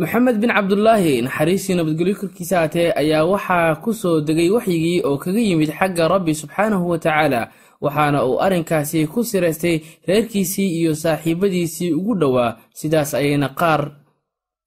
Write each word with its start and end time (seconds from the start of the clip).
maxamed 0.00 0.36
bin 0.42 0.50
cabdulaahi 0.56 1.14
naxariistii 1.26 1.74
nabadgelyo 1.78 2.14
korkiisa 2.20 2.56
haatee 2.60 2.88
ayaa 3.02 3.24
waxaa 3.32 3.74
ku 3.84 3.90
soo 4.00 4.16
degay 4.28 4.50
waxyigii 4.56 4.98
oo 5.08 5.16
kaga 5.24 5.40
yimid 5.48 5.70
xagga 5.78 6.04
rabbi 6.14 6.32
subxaanahu 6.42 6.84
wa 6.92 6.98
tacaala 7.04 7.40
waxaana 7.84 8.18
uu 8.28 8.36
arrinkaasi 8.44 8.98
ku 9.12 9.20
siraystay 9.30 9.76
reerkiisii 10.08 10.68
iyo 10.80 10.92
saaxiibadiisii 11.02 11.92
ugu 11.98 12.14
dhowaa. 12.20 12.56
Sidaas 12.78 13.10
ayayna 13.20 13.48
qaar 13.60 13.80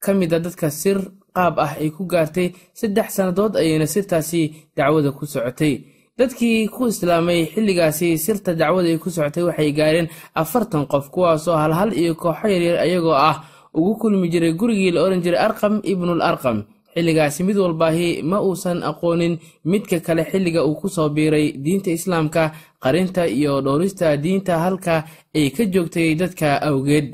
ka 0.03 0.13
mida 0.19 0.37
dadka 0.45 0.67
sir 0.81 0.97
qaab 1.35 1.53
ah 1.65 1.71
ay 1.81 1.89
ku 1.95 2.03
gaartay 2.11 2.47
saddex 2.79 3.07
sannadood 3.15 3.53
ayayna 3.61 3.87
sirtaasi 3.93 4.41
dacwada 4.77 5.09
ku 5.17 5.23
socotay. 5.33 5.73
Dadkii 6.17 6.67
ku 6.73 6.81
islaamay 6.91 7.41
xilligaasi 7.53 8.17
sirta 8.25 8.51
dacwada 8.61 8.89
ay 8.89 8.97
ku 9.03 9.09
socotay 9.15 9.43
waxay 9.49 9.71
gaareen 9.79 10.07
afartan 10.41 10.83
qof 10.91 11.05
kuwaasoo 11.13 11.57
halhal 11.63 11.91
iyo 12.01 12.13
kooxo 12.21 12.47
yaryar 12.53 12.77
ayagoo 12.85 13.17
ah 13.29 13.35
ugu 13.77 13.95
kulmi 14.01 14.27
jiray 14.31 14.53
gurigii 14.59 14.91
la 14.91 15.01
oran 15.05 15.21
jiray 15.23 15.39
arqam 15.47 15.81
ibnul 15.83 16.21
arqam. 16.21 16.63
Xilligaasi 16.93 17.43
mid 17.47 17.57
walbaahi 17.57 18.23
ma 18.23 18.37
uusan 18.41 18.79
aqoonin 18.89 19.37
midka 19.71 19.99
kale 20.05 20.23
xilliga 20.31 20.61
uu 20.65 20.75
ku 20.81 20.87
soo 20.89 21.09
biiray 21.15 21.47
diinta 21.63 21.91
islaamka 21.91 22.43
qarinta 22.83 23.23
iyo 23.27 23.61
dhowrista 23.61 24.17
diinta 24.23 24.57
halka 24.63 24.95
ay 25.35 25.49
ka 25.55 25.63
joogtay 25.73 26.15
dadka 26.19 26.57
awgeed. 26.69 27.07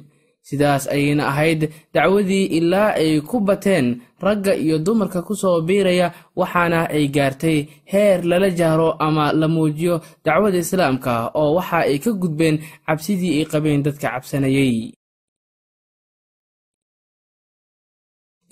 Sidaas 0.45 0.85
ayayna 0.93 1.23
ahayd 1.31 1.61
dacwadii 1.93 2.45
ilaa 2.57 2.93
ay 3.01 3.17
ku 3.29 3.39
bateen 3.47 3.87
ragga 4.21 4.53
iyo 4.55 4.77
dumarka 4.85 5.21
ku 5.27 5.33
soo 5.35 5.57
biiraya 5.67 6.07
waxaana 6.39 6.79
ay 6.95 7.05
gaartay 7.15 7.57
heer 7.91 8.21
lala 8.29 8.49
jahro 8.59 8.89
ama 9.05 9.33
la 9.33 9.47
muujiyo 9.47 9.95
dacwada 10.25 10.57
islaamka 10.61 11.13
oo 11.33 11.53
waxa 11.57 11.77
ay 11.89 11.97
ka 12.03 12.11
gudbeen 12.21 12.61
cabsidii 12.87 13.39
ay 13.41 13.45
qabeen 13.51 13.81
dadka 13.85 14.07
cabsanayay 14.13 14.93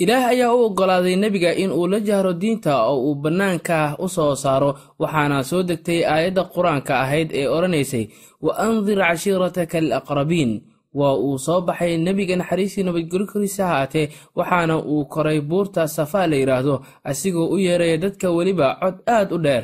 ilaah 0.02 0.26
ayaa 0.34 0.54
u 0.56 0.66
oggolaaday 0.68 1.16
nebiga 1.16 1.52
in 1.54 1.72
uu 1.72 1.88
la 1.88 2.00
jahro 2.00 2.34
diinta 2.34 2.74
oo 2.90 2.98
uu 3.12 3.16
bannaanka 3.16 3.96
u 4.00 4.08
soo 4.10 4.36
saaro 4.36 4.72
waxaana 5.00 5.44
soo 5.44 5.64
degtay 5.64 6.02
aayadda 6.06 6.44
qur'aanka 6.54 6.94
ahayd 7.04 7.30
ee 7.40 7.48
odhanaysay 7.48 8.06
wa 8.42 8.52
andir 8.58 8.98
cashiirataka 8.98 9.78
alaqrabiin. 9.78 10.62
Waa 10.94 11.14
uu 11.18 11.38
soo 11.46 11.62
baxay 11.62 11.98
nebiga 11.98 12.36
naxariistii 12.36 12.84
nabadgelyo 12.86 13.28
koriisa 13.32 13.68
haatee 13.68 14.10
waxaana 14.38 14.76
uu 14.82 15.06
koray 15.06 15.40
buurta 15.42 15.88
safaa 15.88 16.28
la 16.28 16.36
yidhaahdo 16.42 16.76
asigoo 17.04 17.48
u 17.54 17.58
yeeraya 17.58 17.98
dadka 17.98 18.30
weliba 18.32 18.78
cod 18.82 18.96
aad 19.08 19.30
u 19.36 19.38
dheer 19.46 19.64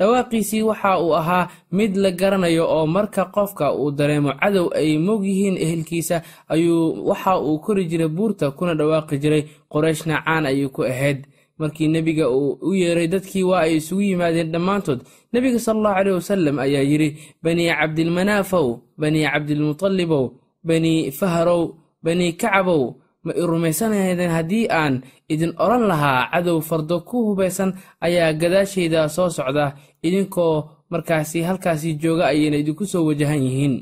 dhawaaqiisii 0.00 0.62
waxa 0.64 0.96
uu 1.04 1.12
ahaa 1.20 1.48
mid 1.72 1.96
la 1.96 2.10
garanayo 2.10 2.64
oo 2.76 2.86
marka 2.86 3.24
qofka 3.34 3.74
uu 3.76 3.90
dareemo 3.92 4.32
cadow 4.40 4.66
ay 4.74 4.96
moog 4.98 5.24
yihiin 5.24 5.56
ehelkiisa 5.64 6.22
ayuu 6.48 7.04
waxa 7.08 7.36
uu 7.40 7.58
kori 7.60 7.84
jiray 7.84 8.08
buurta 8.08 8.50
kuna 8.56 8.74
dhawaaqi 8.74 9.18
jiray 9.22 9.42
qorayshna 9.68 10.22
caan 10.24 10.46
ayuu 10.46 10.70
ku 10.72 10.82
ahayd. 10.84 11.26
Markii 11.60 11.88
nebiga 11.92 12.24
uu 12.32 12.56
u 12.64 12.72
yeeray 12.74 13.08
dadkii 13.12 13.42
waa 13.44 13.60
ay 13.68 13.76
isugu 13.76 14.00
yimaadeen 14.02 14.48
dhammaantood 14.52 15.00
nebiga 15.32 15.58
sala 15.60 15.76
allahu 15.78 15.94
caleyh 15.96 16.14
wasalam 16.16 16.56
ayaa 16.58 16.82
yidhi 16.90 17.08
banii 17.44 17.68
cabdilmanaafow 17.68 18.66
banii 18.98 19.28
cabdilmutalibow 19.28 20.24
banii 20.64 21.10
faharow 21.12 21.74
banii 22.02 22.32
kacabow 22.32 22.94
ma 23.24 23.32
i 23.40 23.42
rumaysanaydeen 23.50 24.32
haddii 24.36 24.64
aan 24.80 24.94
idin 25.32 25.52
odhan 25.64 25.84
lahaa 25.90 26.20
cadow 26.32 26.58
fardo 26.68 26.96
ku 27.08 27.16
hubaysan 27.28 27.70
ayaa 28.06 28.32
gadaashayda 28.40 29.00
soo 29.16 29.28
socda. 29.36 29.66
Idinkoo 30.06 30.54
markaasi 30.92 31.38
halkaasi 31.48 31.88
jooga 32.02 32.24
ayayna 32.32 32.56
idinku 32.62 32.84
soo 32.92 33.02
wajahan 33.08 33.42
yihiin. 33.46 33.74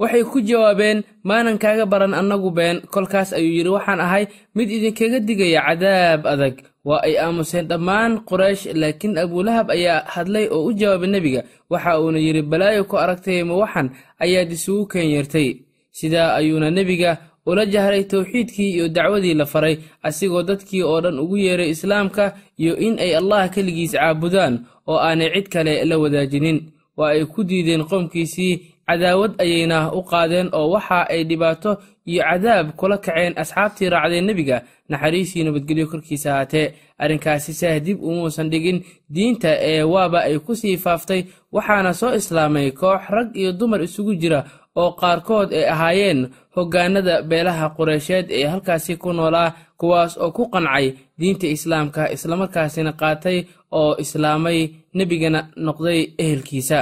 Waxay 0.00 0.24
ku 0.32 0.38
jawaabeen 0.48 0.98
maanan 1.28 1.60
kaaga 1.62 1.84
baran 1.92 2.16
annagu 2.20 2.50
been. 2.58 2.76
Kolkaas 2.92 3.30
ayuu 3.36 3.52
yidhi 3.56 3.70
waxaan 3.76 4.00
ahay 4.06 4.24
mid 4.56 4.68
idinkaga 4.76 5.18
digaya 5.28 5.60
cadaab 5.68 6.22
adag 6.32 6.54
waa 6.84 7.02
ay 7.06 7.14
aamuseen 7.18 7.66
dhammaan 7.68 8.12
quraysh 8.28 8.64
laakiin 8.74 9.18
abulahab 9.18 9.70
ayaa 9.70 10.04
hadlay 10.14 10.46
oo 10.48 10.64
u 10.68 10.72
jawaabay 10.72 11.08
nebiga. 11.10 11.42
Waxa 11.70 12.00
uuna 12.00 12.18
yidhi 12.18 12.42
balaayo 12.42 12.84
ku 12.84 12.96
aragtay 12.98 13.42
ma 13.44 13.54
waxan? 13.62 13.90
Ayaad 14.18 14.52
isugu 14.52 14.86
keenyeertay. 14.86 15.48
Sidaa 15.92 16.34
ayuuna 16.38 16.70
nebiga 16.70 17.18
ula 17.46 17.66
jahray 17.66 18.04
towxiidkii 18.04 18.70
iyo 18.74 18.88
dacwadii 18.88 19.34
la 19.34 19.46
faray 19.46 19.76
asigoo 20.02 20.42
dadkii 20.42 20.82
oo 20.82 21.00
dhan 21.00 21.18
ugu 21.18 21.36
yeeray 21.36 21.70
islaamka 21.70 22.36
iyo 22.56 22.76
in 22.76 22.98
ay 22.98 23.16
allah 23.16 23.50
keligiis 23.50 23.92
caabudaan 23.92 24.64
oo 24.86 24.98
aanay 24.98 25.30
cid 25.34 25.48
kale 25.48 25.84
la 25.84 25.98
wadaajinin. 25.98 26.58
Waa 26.96 27.10
ay 27.16 27.24
ku 27.24 27.44
diideen 27.44 27.84
qoomkiisii 27.84 28.54
cadaawad 28.88 29.32
ayayna 29.42 29.92
u 29.92 30.02
qaadeen 30.02 30.48
oo 30.52 30.70
waxa 30.74 31.08
ay 31.12 31.24
dhibaato 31.24 31.78
iyo 32.10 32.22
cadaab 32.30 32.66
kula 32.78 32.96
kaceen 33.04 33.32
asxaabtii 33.42 33.88
raacdeen 33.94 34.24
nebiga 34.28 34.56
naxariisii 34.90 35.44
nabadgelyo 35.44 35.86
korkiisa 35.92 36.30
haatee 36.36 36.66
arrinkaasi 37.02 37.52
saah 37.60 37.78
dib 37.86 37.98
umuusan 38.08 38.50
dhigin 38.52 38.78
diinta 39.14 39.50
ee 39.70 39.82
waaba 39.92 40.18
ay 40.28 40.38
ku 40.46 40.52
sii 40.60 40.76
faaftay 40.84 41.22
waxaana 41.54 41.92
soo 42.00 42.12
islaamay 42.20 42.70
koox 42.80 43.02
rag 43.14 43.28
iyo 43.40 43.50
dumar 43.58 43.80
isugu 43.86 44.14
jira 44.22 44.40
oo 44.80 44.90
qaarkood 45.00 45.48
ay 45.58 45.64
ahaayeen 45.74 46.20
hoggaanada 46.56 47.14
beelaha 47.30 47.66
qureysheed 47.76 48.26
ee 48.38 48.46
halkaasi 48.52 48.92
ku 49.02 49.12
noolaa 49.12 49.50
kuwaas 49.80 50.12
oo 50.22 50.30
ku 50.36 50.42
qancay 50.52 50.86
diinta 51.18 51.46
islaamka 51.56 52.02
islamarkaasina 52.16 52.92
qaatay 53.00 53.38
oo 53.80 53.92
islaamay 54.04 54.58
nebigana 54.96 55.40
noqday 55.66 56.00
ehelkiisa 56.22 56.78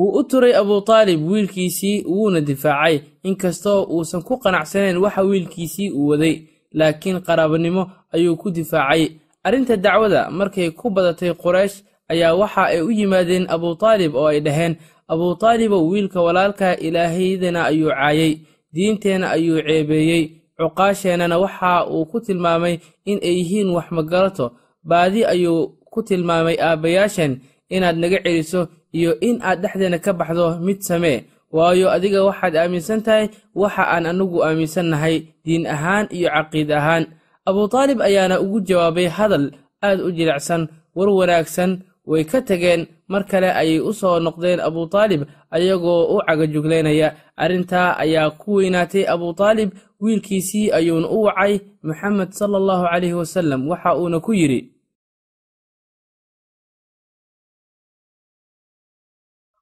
wuu 0.00 0.12
u 0.18 0.22
turay 0.30 0.54
abutaalib 0.62 1.20
wiilkiisii 1.30 2.04
wuuna 2.08 2.40
difaacay. 2.40 2.96
Inkastoo 3.28 3.80
uusan 3.94 4.22
ku 4.22 4.34
qanacsanayn 4.42 4.96
waxa 5.04 5.22
wiilkiisii 5.22 5.90
uu 5.98 6.08
waday. 6.08 6.34
Laakiin 6.78 7.20
qaraabanimo 7.26 7.82
ayuu 8.14 8.36
ku 8.36 8.48
difaacay. 8.50 9.08
Arrinta 9.44 9.76
dacwada 9.76 10.30
markay 10.30 10.70
ku 10.70 10.90
badatay 10.90 11.32
quraysh 11.42 11.76
ayaa 12.12 12.34
waxa 12.34 12.62
ay 12.72 12.80
u 12.82 12.90
yimaadeen 12.90 13.44
abutaalib 13.54 14.14
oo 14.14 14.26
ay 14.32 14.40
dhaheen 14.40 14.74
abutaalibow 15.08 15.88
wiilka 15.90 16.20
walaalka 16.22 16.76
ilaahaydana 16.86 17.64
ayuu 17.70 17.90
caayay 17.90 18.32
diinteenna 18.74 19.30
ayuu 19.30 19.58
ceebeeyey 19.66 20.22
cuqaasheennana 20.58 21.38
waxa 21.38 21.86
uu 21.90 22.04
ku 22.10 22.20
tilmaamay 22.20 22.78
in 23.10 23.18
ay 23.22 23.34
yihiin 23.38 23.70
wax 23.76 23.86
magarato 23.96 24.46
baadi 24.84 25.24
ayuu 25.24 25.68
ku 25.92 26.02
tilmaamay 26.02 26.56
aabbayaashan 26.60 27.32
inaad 27.74 27.96
naga 28.02 28.18
celiso 28.24 28.68
iyo 28.92 29.20
in 29.20 29.36
aad 29.42 29.60
dhexdeena 29.62 29.98
ka 29.98 30.12
baxdo 30.12 30.58
mid 30.66 30.80
samee. 30.88 31.24
Waayo 31.52 31.90
adiga 31.90 32.24
waxaad 32.24 32.54
aaminsan 32.56 33.00
tahay 33.02 33.26
waxa 33.54 33.82
aan 33.94 34.06
anagu 34.06 34.38
aaminsan 34.46 34.86
nahay 34.92 35.16
diin 35.44 35.66
ahaan 35.66 36.06
iyo 36.16 36.28
caqiid 36.36 36.70
ahaan. 36.72 37.04
Abutaalib 37.46 37.98
ayaana 38.08 38.40
ugu 38.40 38.60
jawaabay 38.68 39.08
hadal 39.16 39.50
aad 39.82 39.98
u 40.00 40.10
jilicsan 40.12 40.68
war 40.94 41.08
wanaagsan 41.18 41.82
way 42.06 42.24
ka 42.24 42.40
tageen. 42.42 42.86
Mar 43.10 43.26
kale 43.26 43.50
ayay 43.50 43.80
u 43.82 43.90
soo 43.92 44.18
noqdeen 44.22 44.60
abutaalib 44.62 45.22
ayagoo 45.50 46.14
u 46.14 46.22
cagajuglaynaya 46.26 47.08
arrintaa 47.36 47.98
ayaa 47.98 48.30
ku 48.38 48.54
weynaatay 48.62 49.02
abutaalib 49.14 49.70
wiilkiisii 50.00 50.70
ayuuna 50.72 51.08
u 51.10 51.18
wacay 51.26 51.58
moxamed 51.82 52.30
sala 52.38 52.56
allahu 52.62 52.84
caleyhi 52.86 53.14
wasalam 53.18 53.66
waxa 53.68 53.96
uuna 53.98 54.20
ku 54.22 54.30
yidhi 54.32 54.60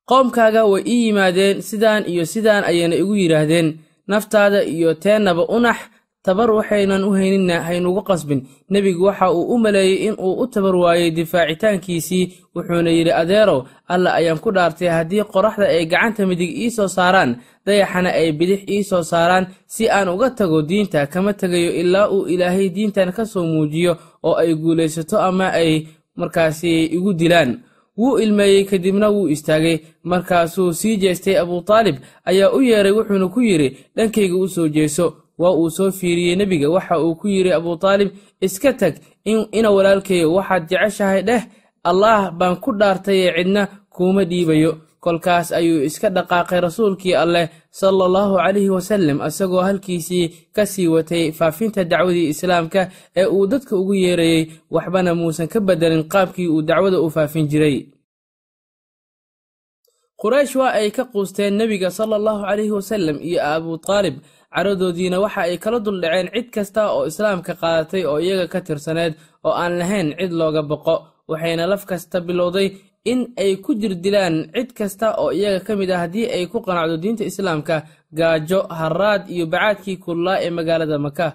qoomkaaga 0.09 0.63
way 0.73 0.83
ii 0.87 1.07
yimaadeen 1.07 1.63
sidaan 1.63 2.03
iyo 2.13 2.25
sidaan 2.27 2.65
ayayna 2.65 2.97
igu 2.97 3.15
yidhaahdeen. 3.17 3.69
Naftaada 4.09 4.65
iyo 4.65 4.95
teennaba 4.95 5.45
unax 5.57 5.77
tabar 6.25 6.51
waxaynan 6.51 7.05
u 7.05 7.11
hayninna 7.13 7.61
haynugu 7.63 8.03
qasbin. 8.03 8.41
Nebigu 8.71 9.05
waxa 9.05 9.31
uu 9.33 9.55
u 9.55 9.59
maleeyey 9.59 10.07
in 10.09 10.15
uu 10.19 10.35
u 10.43 10.47
tabar 10.47 10.77
waayey 10.77 11.11
difaacitaankiisii 11.11 12.25
wuxuuna 12.55 12.91
yidhi 12.91 13.13
adeerow 13.13 13.61
alla 13.89 14.13
ayaan 14.19 14.39
ku 14.39 14.51
dhaartay 14.53 14.89
haddii 14.89 15.25
qoraxda 15.33 15.67
ay 15.69 15.87
gacanta 15.87 16.27
midig 16.27 16.51
ii 16.59 16.71
soo 16.71 16.89
saaraan 16.89 17.37
dayaxana 17.67 18.11
ay 18.13 18.33
bidix 18.33 18.61
ii 18.71 18.83
soo 18.85 19.03
saaraan 19.03 19.47
si 19.67 19.89
aan 19.91 20.09
uga 20.09 20.31
tago 20.31 20.63
diinta 20.63 21.07
kama 21.07 21.33
tegayo 21.33 21.73
ilaa 21.81 22.09
uu 22.11 22.27
ilaahay 22.33 22.69
diintan 22.77 23.13
ka 23.13 23.25
soo 23.27 23.45
muujiyo 23.45 23.97
oo 24.23 24.35
ay 24.37 24.55
guulaysato 24.55 25.21
ama 25.21 25.53
ay 25.53 25.87
markaasi 26.17 26.85
igu 26.97 27.13
dilaan 27.15 27.61
wuu 27.99 28.19
ilmeeyey 28.19 28.65
kadibna 28.65 29.09
wuu 29.11 29.29
istaagay. 29.29 29.79
Markaasuu 30.11 30.73
sii 30.73 30.97
jeestay 30.97 31.37
abutaalib 31.39 31.97
ayaa 32.25 32.51
u 32.57 32.63
yeeray 32.63 32.93
wuxuuna 32.93 33.29
ku 33.29 33.41
yidhi 33.41 33.69
dhankayga 33.97 34.37
u 34.37 34.49
soo 34.49 34.69
jeeso 34.69 35.07
waa 35.39 35.53
uu 35.61 35.71
soo 35.71 35.91
fiiriyey 35.91 36.37
nebiga. 36.37 36.71
Waxa 36.71 36.99
uu 37.05 37.15
ku 37.15 37.29
yidhi 37.29 37.53
abutaalib 37.53 38.09
iska 38.41 38.73
tag 38.73 38.95
ina 39.59 39.71
walaalkayo 39.71 40.35
waxaad 40.35 40.63
jeceshahay 40.71 41.23
dheh 41.23 41.43
allaah 41.85 42.31
baan 42.39 42.57
ku 42.57 42.71
dhaartayee 42.81 43.33
cidna 43.37 43.63
kuuma 43.95 44.25
dhiibayo 44.25 44.73
kolkaas 45.05 45.49
ayuu 45.59 45.81
iska 45.89 46.09
dhaqaaqay 46.17 46.61
rasuulkii 46.67 47.15
alleh 47.23 47.45
sala 47.81 48.03
allahu 48.09 48.35
calayhi 48.43 48.71
wasallam 48.77 49.19
isagoo 49.29 49.63
halkiisii 49.69 50.27
ka 50.57 50.63
sii 50.73 50.89
watay 50.95 51.25
faafinta 51.39 51.85
dacwadii 51.93 52.29
islaamka 52.35 52.81
ee 53.21 53.27
uu 53.37 53.47
dadka 53.53 53.73
ugu 53.81 53.95
yeerayey 54.05 54.43
waxbana 54.75 55.11
muusan 55.21 55.49
ka 55.53 55.59
beddelin 55.61 56.05
qaabkii 56.13 56.49
uu 56.55 56.63
dacwada 56.69 56.99
u 57.01 57.09
faafin 57.17 57.47
jiray. 57.53 57.77
Quraysh 60.21 60.55
waa 60.61 60.73
ay 60.81 60.91
ka 60.97 61.05
quusteen 61.13 61.55
nebiga 61.59 61.91
sala 61.99 62.15
allahu 62.21 62.43
calayhi 62.49 62.75
wasallam 62.79 63.17
iyo 63.29 63.39
abutaalib 63.55 64.17
caradoodiina 64.55 65.17
waxa 65.25 65.41
ay 65.47 65.57
kala 65.65 65.79
duldhaceen 65.87 66.29
cid 66.35 66.49
kasta 66.55 66.83
oo 66.97 67.07
islaamka 67.11 67.53
qaadatay 67.63 68.03
oo 68.11 68.19
iyaga 68.27 68.47
ka 68.53 68.61
tirsaneed 68.67 69.13
oo 69.47 69.55
aan 69.63 69.73
lahayn 69.81 70.09
cid 70.19 70.33
looga 70.41 70.63
boqo 70.71 70.95
waxayna 71.31 71.65
laf 71.73 71.83
kasta 71.91 72.19
bilowday 72.29 72.69
in 73.11 73.21
ay 73.43 73.53
ku 73.65 73.71
jirdilaan 73.81 74.37
cid 74.55 74.71
kasta 74.79 75.07
oo 75.23 75.31
iyaga 75.39 75.61
ka 75.67 75.73
mid 75.81 75.91
ah 75.91 76.01
haddii 76.05 76.27
ay 76.37 76.45
ku 76.53 76.59
qanacdo 76.67 76.97
diinta 77.03 77.25
islaamka 77.31 77.77
gaajo 78.19 78.61
haraad 78.79 79.23
iyo 79.35 79.45
bacaadkii 79.53 79.97
kullaa 80.05 80.39
ee 80.45 80.51
magaalada 80.59 80.99
maka 81.07 81.27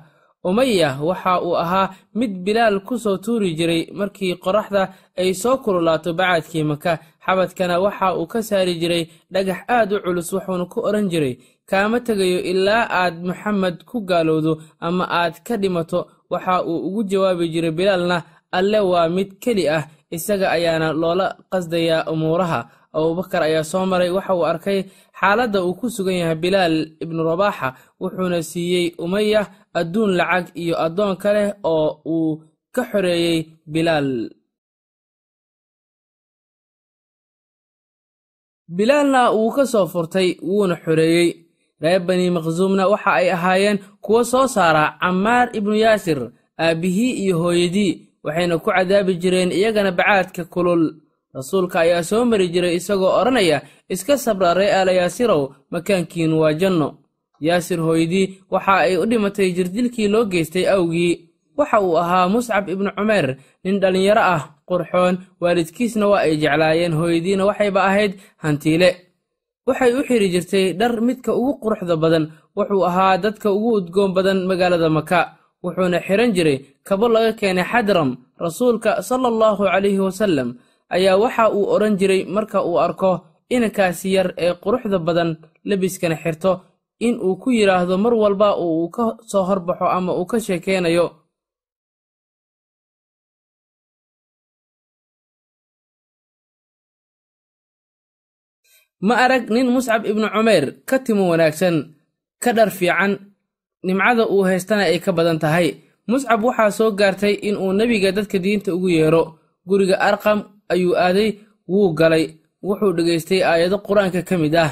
umaya 0.49 0.89
waxa 1.09 1.33
uu 1.45 1.55
ahaa 1.63 1.87
mid 2.19 2.31
bilaal 2.45 2.77
ku 2.87 2.95
soo 3.03 3.17
tuuri 3.25 3.49
jiray 3.59 3.81
markii 3.99 4.35
qoraxda 4.43 4.81
ay 5.21 5.33
soo 5.33 5.57
kululaato 5.63 6.09
bacaadkii 6.19 6.63
maka 6.71 6.91
xabadkana 7.25 7.75
waxa 7.85 8.07
uu 8.17 8.27
ka 8.27 8.39
saari 8.43 8.73
jiray 8.81 9.03
dhagax 9.33 9.59
aad 9.75 9.89
u 9.93 9.99
culus 10.03 10.29
wuxuuna 10.33 10.65
ku 10.65 10.79
odhan 10.87 11.07
jiray 11.13 11.35
kaama 11.69 11.99
tegayo 12.07 12.39
ilaa 12.51 12.83
aad 13.01 13.15
maxamed 13.29 13.77
ku 13.89 13.97
gaalowdo 14.09 14.53
ama 14.85 15.03
aad 15.19 15.35
ka 15.47 15.55
dhimato. 15.57 16.01
Waxa 16.33 16.63
uu 16.65 16.79
ugu 16.87 17.01
jawaabi 17.11 17.45
jiray 17.53 17.71
bilaalna 17.77 18.17
alle 18.57 18.79
waa 18.91 19.07
mid 19.15 19.29
keli 19.43 19.65
ah 19.77 19.83
isaga 20.15 20.47
ayaana 20.55 20.87
loola 21.01 21.27
qasdayaa 21.51 22.07
umuuraha. 22.13 22.61
Abubakar 22.95 23.41
ayaa 23.43 23.63
soo 23.71 23.85
maray 23.91 24.09
waxa 24.17 24.33
uu 24.37 24.45
arkay 24.51 24.79
xaaladda 25.19 25.59
uu 25.65 25.73
ku 25.79 25.85
sugan 25.95 26.17
yahay 26.21 26.37
bilaal 26.43 26.75
ibnu 27.03 27.21
rabaaxa 27.29 27.67
wuxuuna 28.01 28.39
siiyey 28.51 28.85
umaya 29.03 29.41
adduun 29.79 30.11
lacag 30.19 30.45
iyo 30.61 30.75
addoon 30.85 31.13
kale 31.23 31.43
oo 31.73 31.87
uu 32.15 32.31
ka 32.75 32.81
xoreeyey 32.91 33.37
bilaal. 33.73 34.09
Bilaalna 38.77 39.21
wuu 39.37 39.51
ka 39.55 39.63
soo 39.71 39.85
furtay 39.93 40.29
wuuna 40.47 40.75
xoreeyey. 40.83 41.29
Reer 41.83 41.99
bani 42.07 42.29
maqsuumna 42.35 42.83
waxa 42.93 43.11
ay 43.19 43.27
ahaayeen 43.35 43.77
kuwo 44.03 44.21
soo 44.31 44.47
saara 44.55 44.83
cammaar 45.01 45.47
ibnu 45.57 45.75
yaasir 45.83 46.19
aabbihii 46.65 47.11
iyo 47.23 47.35
hooyadii 47.43 47.91
waxayna 48.23 48.57
ku 48.63 48.69
cadaabi 48.71 49.13
jireen 49.21 49.51
iyagana 49.51 49.91
bacaadka 49.91 50.43
kulul. 50.53 50.83
Rasuulka 51.33 51.79
ayaa 51.81 52.03
soo 52.03 52.25
mari 52.25 52.47
jiray 52.53 52.75
isagoo 52.77 53.09
odhanaya 53.19 53.61
iska 53.89 54.17
sabra 54.17 54.53
ree 54.53 54.69
aala 54.71 54.91
yaasirow 54.99 55.49
makaankiinu 55.71 56.35
waa 56.41 56.53
janno. 56.53 56.89
Yaasir 57.41 57.79
hooydii 57.81 58.25
waxa 58.53 58.73
ay 58.85 58.97
u 58.97 59.05
dhimatay 59.09 59.49
jirdilkii 59.57 60.07
loo 60.13 60.25
geystay 60.31 60.65
awgii. 60.69 61.29
Waxa 61.57 61.81
uu 61.81 61.97
ahaa 61.97 62.29
muscab 62.29 62.69
ibnu 62.69 62.89
cumeer 62.97 63.37
nin 63.63 63.79
dhallinyaro 63.81 64.21
ah 64.35 64.43
qurxoon 64.69 65.15
waalidkiisna 65.41 66.05
waa 66.07 66.21
ay 66.25 66.37
jeclaayeen. 66.37 66.93
Hooyadiina 66.93 67.45
waxayba 67.49 67.81
ahayd 67.89 68.13
hantiile. 68.43 68.89
Waxay 69.67 69.91
u 69.97 70.03
xidhi 70.07 70.29
jirtay 70.33 70.65
dhar 70.79 71.01
midka 71.01 71.33
ugu 71.33 71.53
quruxda 71.63 71.95
badan 71.97 72.25
wuxuu 72.55 72.85
ahaa 72.89 73.17
dadka 73.17 73.51
ugu 73.51 73.69
udgoon 73.79 74.13
badan 74.13 74.45
magaalada 74.49 74.89
maka 74.89 75.19
wuxuuna 75.63 75.99
xidhan 76.07 76.31
jiray 76.35 76.57
kabo 76.87 77.05
laga 77.15 77.31
keenay 77.39 77.67
xadram 77.71 78.09
rasuulka 78.45 78.91
sala 79.07 79.27
allahu 79.33 79.61
calayhi 79.71 80.01
wasallam 80.07 80.49
ayaa 80.95 81.17
waxa 81.23 81.43
uu 81.57 81.65
odhan 81.75 81.93
jiray 81.99 82.21
marka 82.35 82.59
uu 82.69 82.77
arko 82.85 83.11
inankaasi 83.55 84.07
yar 84.15 84.27
ee 84.45 84.53
quruxda 84.63 84.97
badan 85.07 85.29
lebiskana 85.69 86.15
xirto 86.23 86.51
in 87.07 87.15
uu 87.25 87.35
ku 87.41 87.49
yidhaahdo 87.57 87.95
mar 88.03 88.13
walba 88.23 88.49
uu 88.65 88.87
ka 88.95 89.03
soo 89.31 89.43
horbaxo 89.49 89.85
ama 89.97 90.11
uu 90.19 90.25
ka 90.31 90.37
sheekeynayo. 90.45 91.05
Ma 99.07 99.15
arag 99.25 99.45
nin 99.53 99.67
muscab 99.75 100.01
ibnu 100.11 100.27
cumayr 100.33 100.65
ka 100.89 100.97
timo 101.05 101.23
wanaagsan 101.31 101.75
ka 102.43 102.49
dhar 102.57 102.69
fiican 102.77 103.11
nimcada 103.83 104.23
uu 104.33 104.43
haystana 104.47 104.83
ay 104.91 104.99
ka 104.99 105.11
badan 105.17 105.39
tahay. 105.43 105.67
Muscab 106.07 106.43
waxaa 106.43 106.71
soo 106.77 106.91
gaartay 106.99 107.33
in 107.47 107.55
uu 107.63 107.71
nebiga 107.73 108.11
dadka 108.11 108.37
diinta 108.39 108.69
ugu 108.75 108.89
yeero. 108.89 109.23
Guriga 109.67 109.95
arqam 109.99 110.39
ayuu 110.73 110.95
aaday 111.05 111.29
wuu 111.71 111.93
galay 111.99 112.25
wuxuu 112.63 112.91
dhegaystay 112.97 113.41
aayado 113.43 113.77
qur'aanka 113.87 114.21
ka 114.29 114.35
mid 114.37 114.55
ah. 114.55 114.71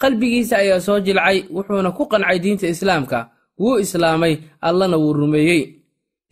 Qalbigiisa 0.00 0.54
ayaa 0.62 0.80
soo 0.86 0.98
jilcay 1.06 1.38
wuxuuna 1.54 1.90
ku 1.96 2.02
qancay 2.10 2.38
diinta 2.44 2.66
islaamka. 2.74 3.18
Wuu 3.60 3.78
islaamay 3.84 4.34
allana 4.68 4.96
wuu 5.02 5.12
rumeeyey. 5.12 5.62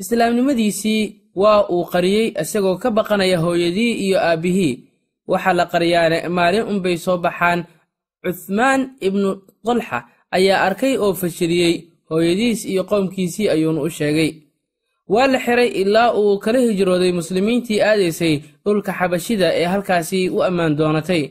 Islaamnimadiisii 0.03 1.03
waa 1.37 1.69
uu 1.73 1.85
qariyey 1.93 2.27
isagoo 2.43 2.77
ka 2.83 2.91
baqanaya 2.91 3.39
hooyadii 3.39 3.93
iyo 4.05 4.19
aabbihii 4.21 4.75
waxaa 5.31 5.53
la 5.59 5.65
qariyaane 5.73 6.29
maalin 6.29 6.65
unbay 6.73 6.97
soo 6.97 7.19
baxaan. 7.19 7.61
Cuthmaan 8.25 8.81
ibnu 9.01 9.29
dalxa 9.65 9.99
ayaa 10.37 10.65
arkay 10.67 10.95
oo 10.99 11.13
fashiliyey 11.21 11.75
hooyadiis 12.11 12.65
iyo 12.67 12.83
qoomkiisii 12.85 13.49
ayuuna 13.49 13.81
u 13.83 13.91
sheegay. 13.91 14.31
Waa 15.09 15.27
la 15.27 15.39
xiray 15.45 15.69
ilaa 15.69 16.13
uu 16.15 16.39
kala 16.39 16.59
hijrooday 16.59 17.13
muslimiintii 17.13 17.81
aadaysay 17.83 18.35
dhulka 18.65 18.93
xabashida 18.99 19.49
ee 19.55 19.65
halkaasii 19.65 20.29
u 20.29 20.43
ammaan 20.45 20.77
doonatay. 20.77 21.23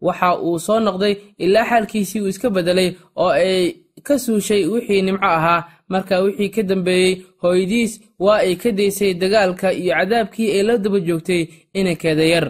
Waxa 0.00 0.38
uu 0.40 0.58
soo 0.58 0.80
noqday 0.80 1.14
ilaa 1.38 1.64
xaalkiisii 1.70 2.20
uu 2.20 2.28
iska 2.28 2.50
beddelay 2.50 2.90
oo 3.16 3.28
ay 3.30 3.72
ka 4.02 4.18
suushay 4.18 4.62
wixii 4.72 5.02
nimco 5.02 5.26
ahaa. 5.26 5.64
Marka 5.88 6.20
wixii 6.20 6.48
ka 6.48 6.62
dambeeyey 6.62 7.22
hooyadiis 7.42 7.92
waa 8.18 8.36
ay 8.46 8.54
ka 8.56 8.70
daysay 8.72 9.14
dagaalka 9.14 9.72
iyo 9.72 9.92
cadaabkii 9.98 10.50
ay 10.52 10.62
la 10.62 10.78
daba 10.78 11.00
joogtay 11.00 11.42
inankeeda 11.74 12.24
yar 12.24 12.46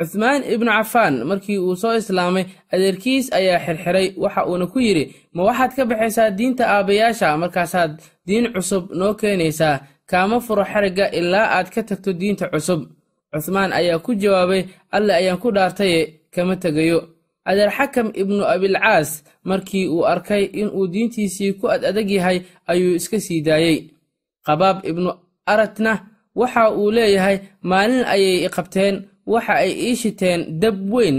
cuthmaan 0.00 0.42
ibnu 0.54 0.70
cafaan 0.76 1.14
markii 1.30 1.58
uu 1.58 1.76
soo 1.76 1.94
islaamay 2.00 2.44
adeerkiis 2.72 3.26
ayaa 3.38 3.58
xirxiray. 3.66 4.06
Waxa 4.22 4.46
uuna 4.48 4.66
ku 4.72 4.78
yidhi 4.86 5.04
ma 5.34 5.42
waxaad 5.48 5.70
ka 5.76 5.82
baxaysaa 5.90 6.30
diinta 6.38 6.64
aabbayaasha 6.74 7.36
markaasaad 7.42 7.92
diin 8.26 8.46
cusub 8.54 8.84
noo 8.98 9.12
keenaysaa. 9.20 9.76
Kaama 10.10 10.40
furo 10.40 10.64
xarigga 10.72 11.06
ilaa 11.18 11.46
aad 11.56 11.68
ka 11.74 11.82
tagto 11.88 12.10
diinta 12.20 12.48
cusub. 12.52 12.80
Cuthmaan 13.32 13.72
ayaa 13.78 13.98
ku 14.04 14.10
jawaabay 14.22 14.62
alle 14.96 15.12
ayaan 15.20 15.38
ku 15.42 15.48
dhaartaye 15.56 16.00
kama 16.34 16.56
tegayo 16.56 16.98
adeer 17.44 17.70
xakam 17.76 18.08
ibnu 18.22 18.42
abilcaas 18.54 19.10
markii 19.44 19.86
uu 19.94 20.04
arkay 20.12 20.44
inuu 20.60 20.86
diintiisii 20.92 21.52
ku 21.58 21.64
ad 21.74 21.82
adag 21.90 22.10
yahay 22.10 22.38
ayuu 22.70 22.94
iska 22.98 23.18
sii 23.20 23.40
daayey 23.46 23.78
qabaab 24.46 24.78
ibnu 24.90 25.10
aratna 25.52 25.92
waxa 26.40 26.62
uu 26.78 26.90
leeyahay 26.96 27.36
maalin 27.70 28.04
ayay 28.14 28.36
iqabteen 28.46 28.96
waxa 29.26 29.54
ay 29.64 29.72
ii 29.88 29.96
shiteen 29.96 30.40
dab 30.60 30.76
weyn 30.92 31.18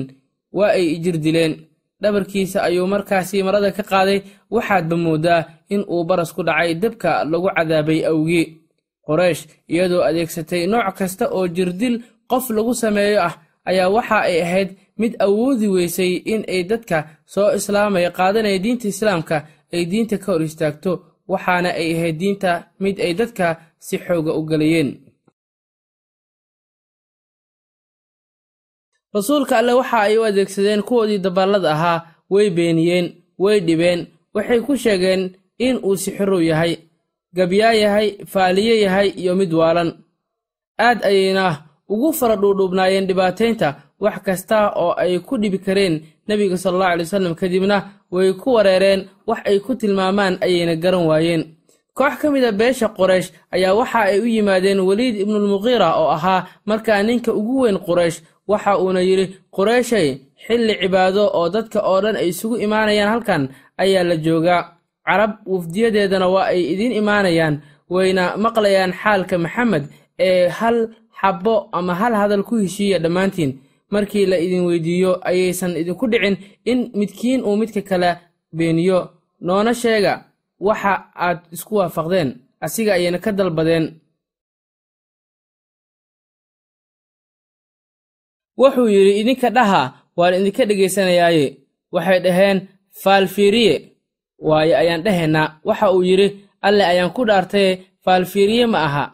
waa 0.58 0.72
ay 0.78 0.86
ijir 0.96 1.18
dileen. 1.18 1.54
Dhabarkiisa 2.02 2.64
ayuu 2.64 2.88
markaasi 2.88 3.44
marada 3.44 3.72
ka 3.72 3.84
qaaday. 3.84 4.20
Waxaadba 4.54 4.96
mooddaa 4.98 5.46
in 5.70 5.82
uu 5.94 6.04
baras 6.10 6.32
ku 6.36 6.42
dhacay 6.44 6.74
dabka 6.76 7.24
lagu 7.32 7.48
cadaabay 7.56 8.02
awgii 8.12 8.46
qoraysh 9.08 9.42
iyadoo 9.74 10.02
adeegsatay 10.08 10.68
nooc 10.68 10.96
kasta 10.98 11.26
oo 11.38 11.48
jirdil 11.56 11.96
qof 12.30 12.46
lagu 12.56 12.74
sameeyo 12.74 13.20
ah 13.28 13.34
ayaa 13.70 13.90
waxa 13.96 14.18
ay 14.30 14.42
ahayd 14.46 14.70
mid 15.02 15.14
awoodi 15.26 15.68
weysay 15.76 16.12
in 16.34 16.42
ay 16.54 16.64
dadka 16.72 16.98
soo 17.34 17.50
islaamaya 17.58 18.10
qaadanaya 18.18 18.60
diinta 18.64 18.88
islaamka 18.94 19.38
ay 19.74 19.84
diinta 19.92 20.18
ka 20.24 20.28
hor 20.34 20.44
istaagto 20.50 20.92
waxaana 21.32 21.70
ay 21.82 21.88
ahayd 21.96 22.16
diinta 22.22 22.52
mid 22.84 22.96
ay 23.06 23.14
dadka 23.20 23.48
si 23.86 23.96
xooga 24.06 24.32
u 24.40 24.42
galayeen 24.50 24.90
rasuulka 29.14 29.58
alle 29.58 29.74
waxa 29.74 30.00
ay 30.08 30.18
u 30.18 30.24
adeegsadeen 30.26 30.82
kuwoodii 30.84 31.18
dabaallada 31.20 31.72
ahaa 31.72 32.06
way 32.30 32.50
beeniyeen 32.50 33.06
way 33.40 33.60
dhibeen 33.60 34.08
waxay 34.34 34.60
ku 34.62 34.76
sheegeen 34.78 35.22
in 35.60 35.76
uu 35.84 35.96
sixirow 35.98 36.42
yahay 36.42 36.78
gabyaa 37.36 37.74
yahay 37.74 38.08
faaliye 38.26 38.82
yahay 38.82 39.10
iyo 39.10 39.36
mid 39.36 39.54
waalan. 39.54 39.94
Aad 40.80 41.00
ayayna 41.06 41.64
ugu 41.90 42.14
fara 42.14 42.36
dhuudhuubnaayeen 42.36 43.08
dhibaataynta 43.08 43.76
wax 44.00 44.18
kasta 44.26 44.70
oo 44.76 44.94
ay 44.98 45.20
ku 45.20 45.38
dhibi 45.38 45.60
kareen 45.60 46.02
nebiga 46.28 46.58
sal 46.58 46.74
allahu 46.76 46.92
alay 46.92 47.06
wasallam 47.06 47.36
kadibna 47.36 47.78
way 48.12 48.34
ku 48.34 48.54
wareereen 48.54 49.08
wax 49.28 49.40
ay 49.46 49.60
ku 49.60 49.76
tilmaamaan 49.76 50.38
ayayna 50.42 50.76
garan 50.76 51.06
waayeen. 51.08 51.44
Koox 51.94 52.14
ka 52.22 52.32
mid 52.32 52.44
a 52.44 52.52
beesha 52.52 52.88
qoraysh 52.98 53.30
ayaa 53.52 53.74
waxa 53.76 54.00
ay 54.00 54.20
u 54.20 54.26
yimaadeen 54.26 54.80
weliid 54.80 55.16
ibnulmuqiira 55.22 55.96
oo 56.00 56.10
ahaa 56.12 56.48
markaa 56.66 57.04
ninka 57.04 57.34
ugu 57.34 57.60
weyn 57.62 57.78
quraysh 57.80 58.22
waxa 58.52 58.78
uuna 58.84 59.02
yidhi 59.10 59.26
qureyshay 59.56 60.08
xilli 60.46 60.74
cibaado 60.82 61.24
oo 61.38 61.50
dadka 61.56 61.80
oo 61.90 62.00
dhan 62.04 62.16
ay 62.16 62.28
isugu 62.34 62.56
imaanayaan 62.66 63.10
halkan 63.14 63.44
ayaa 63.84 64.04
la 64.04 64.16
joogaa. 64.26 64.62
Carab 65.06 65.32
wufdiyadeedana 65.52 66.28
waa 66.34 66.46
ay 66.54 66.62
idiin 66.74 66.94
imaanayaan 67.02 67.56
wayna 67.90 68.24
maqlayaan 68.38 68.94
xaalka 69.02 69.36
maxamed 69.38 69.84
ee 70.20 70.48
hal 70.60 70.78
xabbo 71.20 71.70
ama 71.72 71.94
hal 72.02 72.14
hadal 72.22 72.44
ku 72.44 72.56
heshiiya 72.64 73.00
dhammaantiin. 73.04 73.52
Markii 73.94 74.26
la 74.26 74.38
idin 74.46 74.64
weydiiyo 74.70 75.12
ayaysan 75.30 75.76
idinku 75.82 76.08
dhicin 76.12 76.36
in 76.66 76.80
midkiin 77.00 77.42
uu 77.44 77.56
midka 77.58 77.82
kale 77.82 78.10
beeniyo. 78.58 79.00
Noona 79.42 79.74
sheega 79.74 80.14
waxa 80.60 80.94
aad 81.16 81.40
isku 81.52 81.76
waafaqdeen 81.76 82.30
asiga 82.62 82.94
ayayna 82.94 83.20
ka 83.20 83.32
dalbadeen 83.32 83.86
wuxuu 88.62 88.88
yidhi 88.96 89.14
idinka 89.22 89.50
dhaha 89.58 89.82
waan 90.18 90.34
idinka 90.40 90.64
dhegaysanayaaye 90.70 91.46
waxay 91.96 92.20
dhaheen 92.26 92.58
faalfiiriye 93.04 93.76
waayo 94.48 94.74
ayaan 94.82 95.02
dhahaynaa 95.06 95.48
waxa 95.68 95.92
uu 95.96 96.04
yidhi 96.10 96.28
alle 96.68 96.84
ayaan 96.92 97.12
ku 97.16 97.22
dhaartaye 97.30 97.70
faalfiiriye 98.06 98.66
ma 98.74 98.80
aha. 98.88 99.06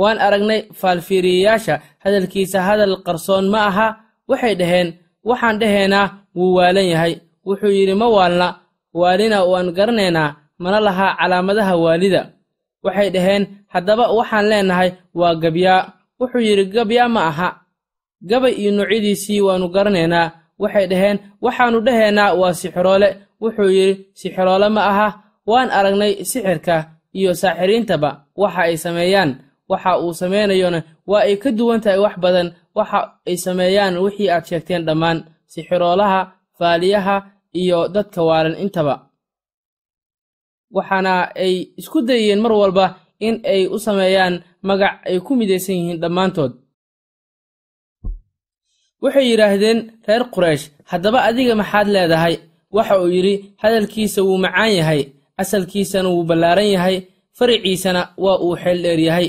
Waan 0.00 0.18
aragnay 0.26 0.60
faalfiiriyeyaasha 0.80 1.74
hadalkiisa 2.04 2.58
hadal 2.68 2.94
qarsoon 3.06 3.46
ma 3.52 3.60
aha. 3.70 3.86
Waxay 4.30 4.54
dhaheen 4.60 4.88
waxaan 5.28 5.58
dhahaynaa 5.60 6.06
wuu 6.36 6.54
waalan 6.58 6.86
yahay. 6.92 7.14
Wuxuu 7.46 7.72
yidhi 7.78 7.94
ma 7.94 8.06
waalna 8.16 8.48
waalina 8.94 9.38
waan 9.44 9.68
garanaynaa 9.76 10.36
mana 10.62 10.78
laha 10.80 11.06
calaamadaha 11.18 11.74
waalida. 11.84 12.22
Waxay 12.84 13.10
dhaheen 13.14 13.42
haddaba 13.72 14.04
waxaan 14.18 14.46
leennahay 14.50 14.90
waa 15.14 15.34
gabyaa. 15.42 15.80
Wuxuu 16.20 16.42
yidhi 16.48 16.64
gabyaa 16.74 17.08
ma 17.08 17.20
aha 17.30 17.48
gabay 18.22 18.52
iyo 18.60 18.70
noocyadiisii 18.72 19.40
waannu 19.40 19.68
garanaynaa. 19.68 20.32
Waxay 20.58 20.86
dhaheen 20.86 21.18
waxaannu 21.42 21.80
dhahaynaa 21.86 22.34
waa 22.34 22.52
sixiroole 22.54 23.08
wuxuu 23.40 23.70
yidhi 23.70 24.06
sixiroole 24.14 24.68
ma 24.68 24.82
aha 24.90 25.08
waan 25.46 25.70
aragnay 25.70 26.24
sixirka 26.24 26.76
iyo 27.14 27.34
saaxiriintaba. 27.34 28.10
Waxa 28.36 28.60
ay 28.62 28.76
sameeyaan 28.76 29.30
waxa 29.68 29.98
uu 30.02 30.12
samaynayona 30.14 30.82
waa 31.06 31.22
ay 31.28 31.36
ka 31.36 31.50
duwan 31.52 31.80
tahay 31.80 31.98
wax 31.98 32.14
badan. 32.18 32.48
Waxa 32.74 32.98
ay 33.26 33.36
sameeyaan 33.36 33.94
wixii 34.02 34.30
aad 34.30 34.44
sheegteen 34.46 34.84
dhammaan. 34.86 35.18
Sixiroolaha 35.46 36.32
faaliyaha 36.58 37.16
iyo 37.54 37.88
dadka 37.88 38.22
waalan 38.22 38.56
intaba. 38.58 38.94
Waxaana 40.70 41.30
ay 41.34 41.54
isku 41.80 42.02
dayeen 42.02 42.40
mar 42.40 42.52
walba 42.52 42.86
in 43.20 43.40
ay 43.46 43.66
u 43.66 43.78
sameeyaan 43.78 44.42
magac 44.62 44.94
ay 45.08 45.18
ku 45.20 45.32
midaysan 45.36 45.74
yihiin 45.76 46.00
dhammaantood 46.02 46.52
waxay 49.02 49.26
yidhaahdeen 49.30 49.78
reer 50.08 50.22
quraysh 50.34 50.64
haddaba 50.90 51.18
adiga 51.28 51.54
maxaad 51.60 51.88
leedahay? 51.94 52.34
Waxa 52.76 52.94
uu 53.02 53.08
yidhi 53.16 53.34
hadalkiisa 53.62 54.20
wuu 54.26 54.38
macaan 54.44 54.72
yahay 54.80 55.00
asalkiisana 55.42 56.08
wuu 56.14 56.24
ballaaran 56.28 56.68
yahay 56.76 56.96
fariciisana 57.38 58.00
waa 58.24 58.38
uu 58.44 58.54
xeeldheer 58.62 59.00
yahay. 59.08 59.28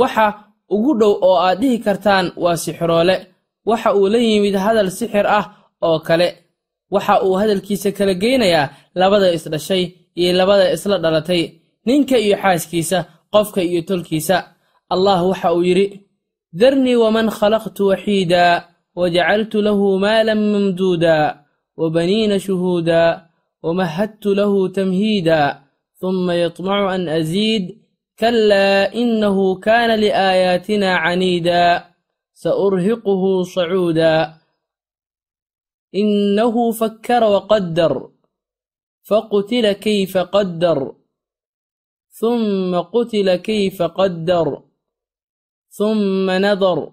Waxa 0.00 0.26
ugu 0.74 0.92
dhow 1.00 1.12
oo 1.28 1.36
aad 1.46 1.58
dhihi 1.60 1.78
kartaan 1.86 2.26
waa 2.42 2.56
sixiroole 2.64 3.16
waxa 3.70 3.88
uu 3.98 4.06
la 4.14 4.18
yimid 4.28 4.54
hadal 4.64 4.90
sixir 4.98 5.26
ah 5.38 5.44
oo 5.86 5.98
kale. 6.06 6.28
Waxa 6.94 7.14
uu 7.24 7.34
hadalkiisa 7.40 7.88
kala 7.96 8.14
geynayaa 8.22 8.70
labada 9.00 9.28
isdhashay 9.36 9.82
iyo 10.20 10.32
labada 10.40 10.72
isla 10.74 10.96
dhalatay 11.04 11.42
ninka 11.86 12.16
iyo 12.24 12.36
xaaskiisa 12.42 12.98
qofka 13.32 13.60
iyo 13.68 13.80
tolkiisa. 13.88 14.36
Allah 14.94 15.18
waxa 15.30 15.48
uu 15.56 15.62
yidhi 15.68 15.86
darnii 16.60 16.96
waman 17.02 17.26
khalaqtu 17.38 17.82
waxiida 17.90 18.42
وجعلت 18.96 19.54
له 19.54 19.96
مالا 19.96 20.34
ممدودا 20.34 21.44
وبنين 21.76 22.38
شهودا 22.38 23.26
ومهدت 23.62 24.26
له 24.26 24.68
تمهيدا 24.68 25.62
ثم 25.94 26.30
يطمع 26.30 26.94
أن 26.94 27.08
أزيد 27.08 27.82
كلا 28.18 28.94
إنه 28.94 29.60
كان 29.60 30.00
لآياتنا 30.00 30.94
عنيدا 30.96 31.84
سأرهقه 32.32 33.42
صعودا 33.42 34.34
إنه 35.94 36.70
فكر 36.72 37.24
وقدر 37.24 38.10
فقتل 39.02 39.72
كيف 39.72 40.18
قدر 40.18 40.94
ثم 42.08 42.80
قتل 42.80 43.36
كيف 43.36 43.82
قدر 43.82 44.62
ثم 45.68 46.30
نظر 46.30 46.92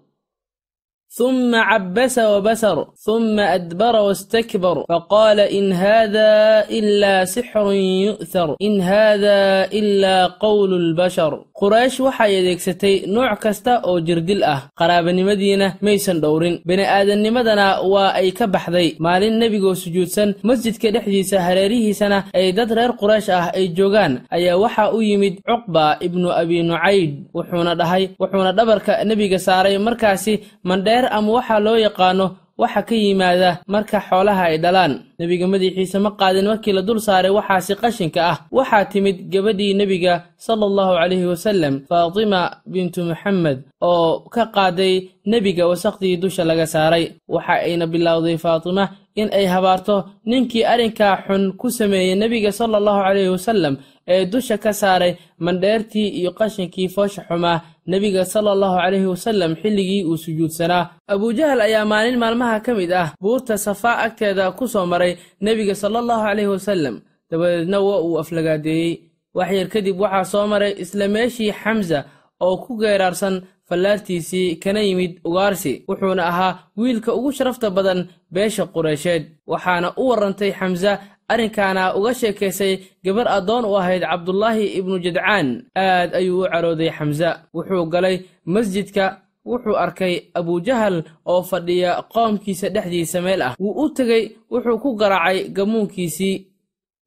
ثم 1.19 1.55
عبس 1.55 2.19
وبسر 2.19 2.87
ثم 3.07 3.41
أدبر 3.41 3.95
واستكبر 3.97 4.85
فقال 4.89 5.39
إن 5.41 5.73
هذا 5.73 6.33
إلا 6.79 7.25
سحر 7.25 7.73
يؤثر 8.07 8.57
إن 8.63 8.81
هذا 8.81 9.65
إلا 9.79 10.27
قول 10.27 10.71
البشر 10.83 11.33
quraysh 11.61 11.97
waxay 12.07 12.33
adeegsatay 12.41 12.95
nooc 13.15 13.39
kasta 13.45 13.73
oo 13.89 14.01
jirdil 14.07 14.43
ah 14.55 14.61
qaraabanimadiina 14.81 15.67
maysan 15.87 16.19
dhowrin 16.25 16.55
bini'aadamnimadana 16.69 17.67
waa 17.93 18.11
ay 18.21 18.29
ka 18.39 18.47
baxday 18.55 18.89
maalin 19.07 19.39
nebigoo 19.43 19.75
sujuudsan 19.83 20.29
masjidka 20.49 20.89
dhexdiisa 20.95 21.39
hareerihiisana 21.47 22.19
ay 22.39 22.47
dad 22.59 22.71
reer 22.79 22.93
quraysh 23.01 23.29
ah 23.39 23.47
ay 23.59 23.65
joogaan 23.79 24.13
ayaa 24.37 24.59
waxa 24.65 24.85
u 24.97 24.99
yimid 25.09 25.35
cuqba 25.49 25.85
ibnu 26.07 26.29
abi 26.41 26.59
nucayd 26.71 27.11
wuxuuna 27.37 27.73
dhahay 27.81 28.05
wuxuuna 28.23 28.53
dhabarka 28.59 28.93
nebiga 29.09 29.39
saaray 29.47 29.79
markaasi 29.87 30.35
mandheer 30.69 30.98
ama 31.18 31.30
waxaa 31.38 31.60
loo 31.66 31.78
yaqaano 31.88 32.26
waxa 32.62 32.82
ka 32.88 32.96
yimaada 32.96 33.50
marka 33.74 33.98
xoolaha 34.08 34.44
ay 34.52 34.58
dhalaan. 34.64 34.94
Nebiga 35.20 35.48
madaxiisa 35.48 35.98
ma 36.04 36.12
qaadin 36.20 36.46
markii 36.52 36.74
la 36.76 36.82
dul 36.88 37.00
saaray 37.00 37.32
waxaasi 37.38 37.74
qashinka 37.82 38.20
ah. 38.32 38.38
Waxaa 38.58 38.86
timid 38.92 39.18
gabadhii 39.32 39.74
nebiga 39.80 40.14
sala 40.46 40.66
allahu 40.70 40.94
calayhi 41.00 41.26
wasallam 41.34 41.74
faatima 41.90 42.40
bintu 42.74 43.00
muxamed 43.10 43.58
oo 43.82 44.28
ka 44.34 44.44
qaaday 44.56 44.94
nebiga 45.32 45.64
wasaqdii 45.72 46.18
dusha 46.22 46.44
laga 46.50 46.66
saaray. 46.74 47.06
Waxa 47.34 47.54
ayna 47.68 47.86
bilowday 47.88 48.38
faatima 48.38 48.84
in 49.16 49.30
ay 49.40 49.46
habaarto 49.54 49.96
ninkii 50.30 50.64
arrinkaa 50.72 51.16
xun 51.28 51.44
ku 51.60 51.68
sameeyey 51.72 52.16
nebiga 52.16 52.52
sala 52.52 52.76
allahu 52.80 53.04
calayhi 53.08 53.32
wasallam 53.36 53.74
ee 54.14 54.26
dusha 54.32 54.58
ka 54.64 54.72
saaray 54.82 55.14
mandheertii 55.46 56.08
iyo 56.20 56.32
qashinkii 56.40 56.90
foosha 56.96 57.22
xumaa 57.28 57.62
nebiga 57.92 58.26
sala 58.26 58.52
allahu 58.56 58.78
calayhi 58.84 59.06
wasallam 59.14 59.52
xilligii 59.62 60.04
uu 60.10 60.18
sujuudsanaa. 60.26 60.90
Abujahal 61.14 61.62
ayaa 61.62 61.86
maalin 61.92 62.18
maalmaha 62.24 62.60
ka 62.66 62.72
mid 62.80 62.92
ah 63.02 63.08
buurta 63.22 63.58
safaa 63.58 63.98
agteeda 64.06 64.52
ku 64.58 64.68
soo 64.68 64.86
maray 64.86 65.14
nebiga 65.42 65.76
sala 65.76 66.00
allahu 66.00 66.24
calayhi 66.28 66.52
wasallam. 66.56 66.96
Dabadeedna 67.32 67.78
waa 67.88 68.02
uu 68.08 68.20
aflagaadeeyey. 68.24 68.94
Waxyar 69.38 69.68
kadib 69.74 69.96
waxaa 70.04 70.26
soo 70.32 70.46
maray 70.48 70.74
isla 70.84 71.06
meeshii 71.16 71.52
xamsa 71.62 72.00
oo 72.46 72.58
ku 72.64 72.72
geeraarsan 72.82 73.36
fallaartiisii 73.70 74.56
kana 74.64 74.82
yimid 74.82 75.14
ugaarsi 75.28 75.74
wuxuuna 75.90 76.24
ahaa 76.32 76.58
wiilka 76.78 77.14
ugu 77.18 77.32
sharafta 77.38 77.70
badan 77.78 78.00
beesha 78.34 78.66
qureysheed 78.74 79.24
waxaana 79.52 79.94
u 80.02 80.04
warrantay 80.10 80.52
xamsa 80.60 80.92
arrinkaana 81.32 81.96
uga 81.98 82.14
sheekaysay 82.14 82.74
gabar 83.04 83.28
addoon 83.38 83.66
u 83.66 83.74
ahayd 83.78 84.04
cabdulaahi 84.04 84.66
ibnu 84.80 85.00
jadcaan. 85.06 85.48
Aad 85.76 86.10
ayuu 86.20 86.42
u 86.44 86.50
carooday 86.52 86.90
xamsa 86.98 87.30
wuxuu 87.54 87.86
galay 87.94 88.16
masjidka 88.46 89.06
wuxuu 89.46 89.78
arkay 89.84 90.14
abujahal 90.34 91.04
oo 91.26 91.42
fadhiya 91.50 91.92
qoomkiisa 92.14 92.70
dhexdiisa 92.70 93.22
meel 93.22 93.42
ah. 93.42 93.56
Wuu 93.60 93.74
u 93.84 93.90
tegey 93.90 94.24
wuxuu 94.52 94.78
ku 94.84 94.96
garaacay 95.00 95.50
gamuunkiisii 95.56 96.36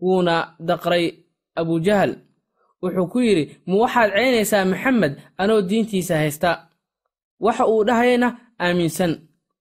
wuuna 0.02 0.34
daqray 0.68 1.06
abujahal 1.60 2.12
wuxuu 2.82 3.06
ku 3.12 3.18
yidhi 3.20 3.44
ma 3.66 3.74
waxaad 3.82 4.10
ceynaysaa 4.14 4.64
maxamed? 4.64 5.12
Anoo 5.38 5.60
diintiisa 5.68 6.16
haysta. 6.16 6.50
Waxa 7.40 7.66
uu 7.66 7.84
dhahayna 7.84 8.28
aaminsan. 8.60 9.12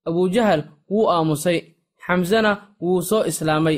Abujahal 0.05 0.61
wuu 0.89 1.09
aamusay. 1.11 1.59
Xamsena 2.05 2.51
wuu 2.81 3.01
soo 3.01 3.23
islaamay 3.25 3.77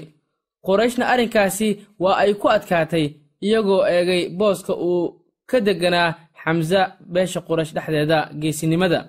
qorayshna 0.66 1.06
arrinkaasi 1.14 1.68
waa 2.04 2.16
ay 2.24 2.32
ku 2.42 2.48
adkaatay 2.56 3.06
iyagoo 3.46 3.82
eegay 3.96 4.22
booska 4.40 4.74
uu 4.90 5.04
ka 5.50 5.58
degganaa 5.66 6.10
xamsa 6.44 6.82
beesha 7.14 7.40
quraysh 7.48 7.72
dhexdeeda 7.76 8.18
geesinimada. 8.42 9.00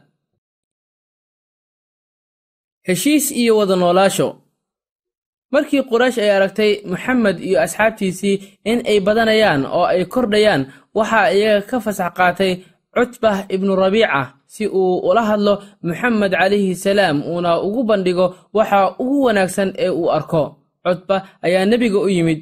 Heshiis 2.87 3.31
iyo 3.41 3.53
wada 3.59 3.77
noolaasho 3.77 4.29
markii 5.53 5.83
quraysh 5.91 6.19
ay 6.25 6.31
aragtay 6.37 6.73
moxamed 6.91 7.37
iyo 7.49 7.59
asxaabtiisii 7.65 8.37
in 8.71 8.79
ay 8.91 8.99
badanayaan 9.07 9.63
oo 9.77 9.85
ay 9.93 10.05
kordhayaan 10.15 10.63
waxaa 10.97 11.31
iyaga 11.37 11.67
ka 11.71 11.77
fasax 11.85 12.11
qaatay 12.19 12.53
cutbah 12.95 13.37
ibnu 13.55 13.73
rabiica 13.83 14.23
si 14.55 14.65
uu 14.81 14.99
ula 15.09 15.23
hadlo 15.31 15.55
moxamed 15.87 16.33
calayhi 16.41 16.75
salaam 16.85 17.17
uuna 17.31 17.51
ugu 17.67 17.83
bandhigo 17.89 18.27
waxa 18.57 18.79
ugu 19.03 19.17
wanaagsan 19.27 19.71
ee 19.85 19.91
uu 20.01 20.11
arko 20.19 20.43
cutba 20.85 21.17
ayaa 21.43 21.65
nebiga 21.67 21.99
u 21.99 22.09
yimid. 22.09 22.41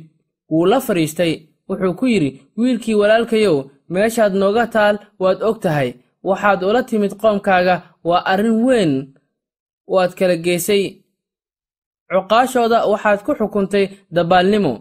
Wuu 0.51 0.67
la 0.67 0.81
fadhiistay 0.81 1.33
wuxuu 1.69 1.95
ku 1.99 2.07
yidhi 2.07 2.31
wiilkii 2.59 2.95
walaalkayow 3.01 3.57
meeshaad 3.89 4.35
nooga 4.35 4.67
taal 4.75 4.97
waad 5.23 5.39
og 5.43 5.61
tahay. 5.65 5.91
Waxaad 6.29 6.63
ula 6.69 6.83
timid 6.83 7.13
qoomkaaga. 7.21 7.75
Waa 8.05 8.23
arrin 8.33 8.59
weyn. 8.67 8.93
Waad 9.93 10.13
kala 10.19 10.37
geysay. 10.37 10.85
Cuqaashooda 12.13 12.79
waxaad 12.93 13.21
ku 13.27 13.33
xukuntay 13.39 13.85
dabaalnimo 14.15 14.73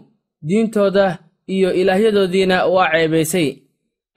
diintooda 0.46 1.06
iyo 1.54 1.70
ilaahyadoodiina 1.80 2.56
waa 2.74 2.90
ceebaysay 2.92 3.48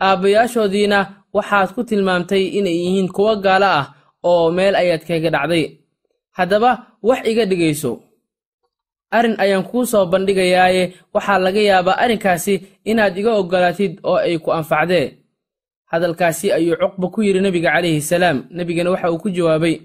aabbayaashoodiina 0.08 1.00
waxaad 1.36 1.70
ku 1.76 1.82
tilmaamtay 1.90 2.44
inay 2.58 2.78
yihiin 2.84 3.10
kuwo 3.16 3.36
gaalo 3.46 3.66
ah 3.80 3.86
oo 4.30 4.52
meel 4.52 4.76
ayaad 4.76 5.04
kaga 5.08 5.30
dhacday. 5.36 5.66
Haddaba 6.38 6.72
wax 7.08 7.20
iga 7.32 7.46
dhigayso 7.50 7.92
arrin 9.18 9.36
ayaan 9.44 9.64
kuu 9.70 9.86
soo 9.92 10.06
bandhigayaaye. 10.12 10.84
Waxaa 11.14 11.40
laga 11.46 11.62
yaabaa 11.70 11.98
arrinkaasi 12.04 12.54
inaad 12.90 13.18
iga 13.20 13.32
oggolaatid 13.40 13.94
oo 14.10 14.18
ay 14.28 14.38
ku 14.44 14.50
anfacdee 14.60 15.08
hadalkaasi 15.92 16.48
ayuu 16.58 16.76
cuqba 16.82 17.08
ku 17.14 17.20
yidhi 17.26 17.40
nebiga 17.42 17.70
calayhi 17.76 18.02
salaam. 18.02 18.38
Nebigana 18.58 18.90
waxa 18.94 19.12
uu 19.12 19.20
ku 19.24 19.30
jawaabay 19.36 19.76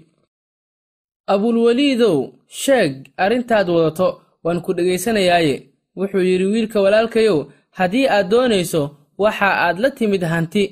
abulweliidow 1.33 2.17
sheeg 2.47 2.91
arrintaad 3.23 3.67
wadato 3.69 4.07
waan 4.43 4.59
ku 4.65 4.73
dhegaysanayaaye 4.73 5.55
wuxuu 5.97 6.23
yidhi 6.29 6.45
wiilka 6.53 6.81
walaalkayow 6.81 7.39
haddii 7.77 8.07
aad 8.07 8.29
doonayso 8.31 8.81
waxa 9.17 9.49
aad 9.65 9.77
la 9.79 9.89
timid 9.91 10.23
hanti. 10.23 10.63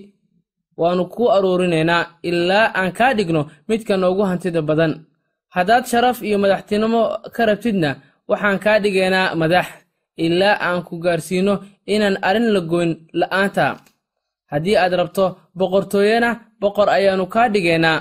Waannu 0.79 1.05
kuu 1.13 1.27
aruurinaynaa 1.35 2.05
ilaa 2.29 2.71
aan 2.79 2.91
kaa 2.97 3.13
dhigno 3.13 3.41
midka 3.67 3.97
noogu 3.97 4.23
hantida 4.29 4.61
badan. 4.61 4.93
Haddaad 5.55 5.83
sharaf 5.91 6.21
iyo 6.23 6.37
madaxtinimo 6.39 7.01
ka 7.35 7.45
rabtidna 7.45 7.89
waxaan 8.29 8.59
kaa 8.63 8.77
dhigaynaa 8.83 9.35
madax 9.41 9.67
ilaa 10.25 10.55
aan 10.67 10.81
ku 10.87 10.93
gaarsiinno 11.03 11.53
inaan 11.93 12.17
arrin 12.27 12.47
la 12.55 12.61
goyn 12.71 12.91
la'aanta. 13.19 13.65
Haddii 14.51 14.77
aad 14.77 14.93
rabto 14.99 15.25
boqortooyena 15.59 16.29
boqor 16.61 16.87
ayaannu 16.97 17.25
kaa 17.33 17.47
dhigaynaa. 17.53 17.99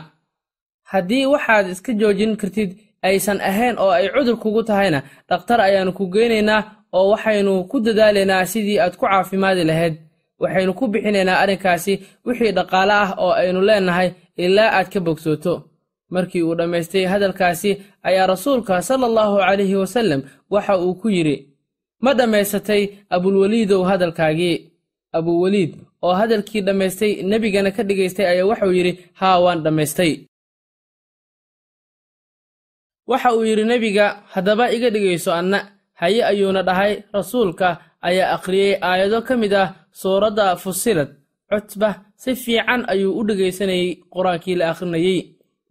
Haddii 0.92 1.26
waxaad 1.32 1.66
iska 1.72 1.92
joojin 2.00 2.36
kartid 2.40 2.70
aysan 3.08 3.40
ahayn 3.50 3.76
oo 3.82 3.90
ay 3.98 4.06
cudur 4.14 4.36
kugu 4.42 4.62
tahayna 4.68 5.00
dhakhtar 5.28 5.60
ayaannu 5.60 5.92
ku 5.98 6.04
geynaynaa 6.14 6.62
oo 6.96 7.06
waxaynu 7.12 7.52
ku 7.70 7.76
dadaalaynaa 7.86 8.44
sidii 8.52 8.78
aad 8.80 8.94
ku 8.96 9.04
caafimaadi 9.06 9.64
lahayd. 9.70 9.94
Waxaynu 10.42 10.72
ku 10.78 10.84
bixinaynaa 10.92 11.38
arrinkaasi 11.42 11.92
wixii 12.26 12.52
dhaqaale 12.56 12.92
ah 13.04 13.10
oo 13.24 13.32
aynu 13.42 13.60
leennahay 13.68 14.08
ilaa 14.44 14.70
aad 14.78 14.88
ka 14.92 15.00
bogsooto 15.06 15.54
markii 16.14 16.42
uu 16.42 16.54
dhammaystay 16.58 17.04
hadalkaasi 17.12 17.70
ayaa 18.08 18.26
rasuulka 18.26 18.82
sala 18.82 19.06
allahu 19.10 19.36
calayhi 19.38 19.76
wasallam 19.82 20.20
waxa 20.50 20.74
uu 20.84 20.94
ku 21.00 21.08
yidhi 21.16 21.36
ma 22.00 22.14
dhammaysatay 22.14 22.82
abulweliidow 23.10 23.82
hadalkaagii? 23.90 24.56
Abuweliid 25.12 25.72
oo 26.02 26.14
hadalkii 26.20 26.60
dhammaystay 26.66 27.12
nebigana 27.30 27.70
ka 27.76 27.82
dhigaystay 27.88 28.26
ayaa 28.26 28.46
waxauu 28.50 28.72
yidhi 28.78 28.92
haa 29.20 29.38
waan 29.44 29.62
dhammaystay. 29.64 30.12
Waxa 33.10 33.32
uu 33.36 33.44
yidhi 33.44 33.64
nebiga 33.64 34.06
haddaba 34.32 34.64
iga 34.72 34.90
dhigayso 34.90 35.32
anna. 35.32 35.58
Haye 36.00 36.20
ayuuna 36.24 36.62
dhahay 36.62 37.02
rasuulka 37.12 37.68
ayaa 38.08 38.32
akhriyey 38.36 38.74
aayado 38.88 39.18
ka 39.26 39.34
mid 39.36 39.52
ah 39.62 39.68
suuradda 40.00 40.56
fusilad 40.62 41.10
cutba 41.50 41.90
si 42.22 42.30
fiican 42.42 42.84
ayuu 42.92 43.16
u 43.18 43.22
dhegaysanayey 43.28 43.88
qur'aankii 44.14 44.54
la 44.60 44.70
akhrinayey 44.72 45.18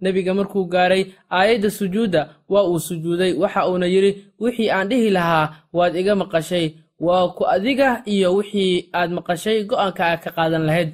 nebiga 0.02 0.34
markuu 0.34 0.66
gaaray 0.66 1.04
aayadda 1.30 1.70
sujuudda 1.72 2.22
waa 2.50 2.64
uu 2.70 2.80
sujuuday. 2.80 3.34
Waxa 3.34 3.68
uuna 3.70 3.86
yidhi 3.86 4.12
wixii 4.40 4.70
aan 4.72 4.90
dhihi 4.90 5.10
lahaa 5.10 5.54
waad 5.74 5.96
iga 5.96 6.16
maqashay. 6.16 6.74
Waa 7.00 7.28
ku 7.38 7.44
adiga 7.46 8.02
iyo 8.06 8.36
wixii 8.36 8.90
aad 8.94 9.12
maqashay 9.12 9.64
go'aanka 9.70 10.06
aad 10.06 10.20
ka 10.24 10.32
qaadan 10.32 10.66
lahayd. 10.66 10.92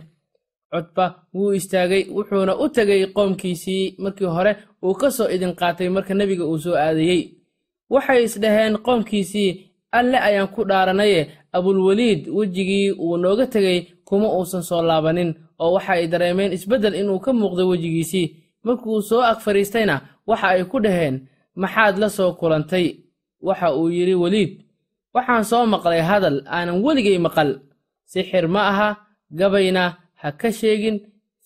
Cutba 0.72 1.06
wuu 1.34 1.54
istaagay 1.54 2.04
wuxuuna 2.16 2.54
u 2.58 2.70
tegay 2.70 3.06
qoomkiisii 3.16 3.96
markii 4.00 4.26
hore 4.36 4.52
uu 4.84 4.94
ka 4.94 5.12
soo 5.12 5.30
idin 5.30 5.54
qaatay 5.60 5.90
marka 5.90 6.14
nebiga 6.14 6.46
uu 6.46 6.58
soo 6.60 6.76
aadayey. 6.76 7.22
Waxay 7.90 8.24
isdhaheen 8.24 8.78
qoomkiisii 8.86 9.50
alle 9.92 10.18
ayaan 10.18 10.48
ku 10.48 10.64
dhaaranaye. 10.66 11.22
Abulweliid 11.54 12.28
wejigii 12.38 12.92
uu 12.92 13.18
nooga 13.18 13.46
tegey 13.48 13.80
kuma 14.06 14.28
uusan 14.38 14.64
soo 14.64 14.82
laabanin. 14.82 15.36
Oo 15.60 15.74
waxa 15.74 15.94
ay 15.94 16.08
dareemeen 16.08 16.54
isbeddel 16.54 16.96
inuu 16.96 17.20
ka 17.20 17.34
muuqday 17.34 17.66
wejigiisii 17.72 18.28
markuu 18.66 19.02
soo 19.10 19.22
ag 19.32 19.40
fadhiistayna 19.46 19.96
waxa 20.30 20.48
ay 20.54 20.64
ku 20.72 20.78
dhaheen 20.86 21.16
maxaad 21.62 21.96
la 22.02 22.10
soo 22.10 22.32
kulantay? 22.40 22.86
Waxa 23.48 23.68
uu 23.76 23.90
yidhi 23.98 24.16
weliid 24.24 24.52
waxaan 25.16 25.44
soo 25.50 25.66
maqlay 25.74 26.02
hadal 26.10 26.38
aanan 26.56 26.78
weligay 26.86 27.18
maqal. 27.26 27.50
Sixir 28.12 28.48
ma 28.48 28.62
aha 28.72 28.90
gabayna 29.40 29.84
ha 30.22 30.28
ka 30.32 30.50
sheegin 30.52 30.98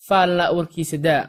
faalna 0.06 0.44
warkiisa 0.56 0.96
daa. 1.06 1.24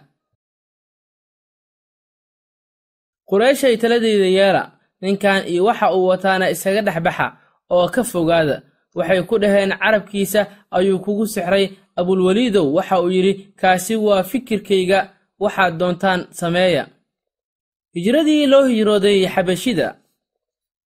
Qureeshay 3.29 3.75
taladayda 3.81 4.27
yeela 4.38 4.63
ninkan 5.01 5.48
iyo 5.51 5.66
waxa 5.66 5.87
uu 5.96 6.07
wataana 6.11 6.50
isaga 6.53 6.81
dhexbaxa 6.87 7.27
oo 7.74 7.87
ka 7.94 8.03
fogaada. 8.03 8.57
Waxay 8.98 9.22
ku 9.29 9.35
dhaheen 9.42 9.72
carabkiisa 9.81 10.42
ayuu 10.72 11.00
kugu 11.05 11.25
sixray 11.33 11.66
abulweliidow 12.00 12.68
waxa 12.77 12.96
uu 13.01 13.11
yidhi 13.16 13.33
kaasi 13.59 13.96
waa 13.96 14.24
fikirkayga 14.24 15.00
waxaad 15.40 15.74
doontaan 15.80 16.22
sameeya. 16.32 16.84
Hijradii 17.96 18.48
loo 18.48 18.64
hijrooday 18.70 19.28
xabashida. 19.34 19.96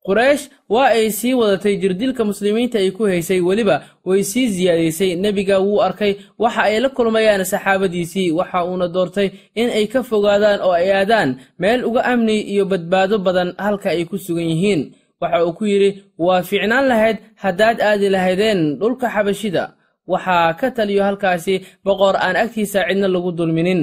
Quraysh 0.05 0.49
waa 0.69 0.87
ay 0.97 1.11
sii 1.11 1.33
wadatay 1.33 1.75
jirdilka 1.81 2.25
muslimiinta 2.25 2.77
ay 2.79 2.91
ku 2.91 3.03
haysay 3.07 3.39
weliba 3.41 3.75
way 4.05 4.23
sii 4.23 4.49
siyaadaysay 4.55 5.15
nebiga 5.15 5.59
wuu 5.59 5.79
arkay 5.87 6.15
waxa 6.39 6.61
ay 6.63 6.79
la 6.79 6.89
kulmayaan 6.89 7.45
saxaabadiisii 7.45 8.31
waxa 8.31 8.65
uuna 8.65 8.87
doortay 8.87 9.29
in 9.55 9.69
ay 9.69 9.87
ka 9.87 10.03
fogaadaan 10.03 10.59
oo 10.61 10.71
ay 10.75 10.91
aadaan 10.91 11.39
meel 11.59 11.85
uga 11.87 12.03
amni 12.11 12.41
iyo 12.41 12.65
badbaado 12.65 13.17
badan 13.25 13.53
halka 13.57 13.89
ay 13.89 14.03
ku 14.05 14.17
sugan 14.17 14.43
yihiin. 14.51 14.81
Waxa 15.21 15.45
uu 15.45 15.53
ku 15.57 15.63
yidhi 15.65 16.03
waa 16.17 16.43
fiicnaan 16.43 16.87
lahayd 16.91 17.17
haddaad 17.43 17.77
aadi 17.81 18.09
lahaydeen 18.09 18.59
dhulka 18.79 19.07
xabashida. 19.09 19.63
Waxaa 20.07 20.53
ka 20.59 20.67
taliyo 20.71 21.03
halkaasi 21.03 21.63
boqor 21.85 22.15
aan 22.19 22.35
agtiisa 22.35 22.83
cidna 22.87 23.07
lagu 23.07 23.31
dulminin 23.31 23.81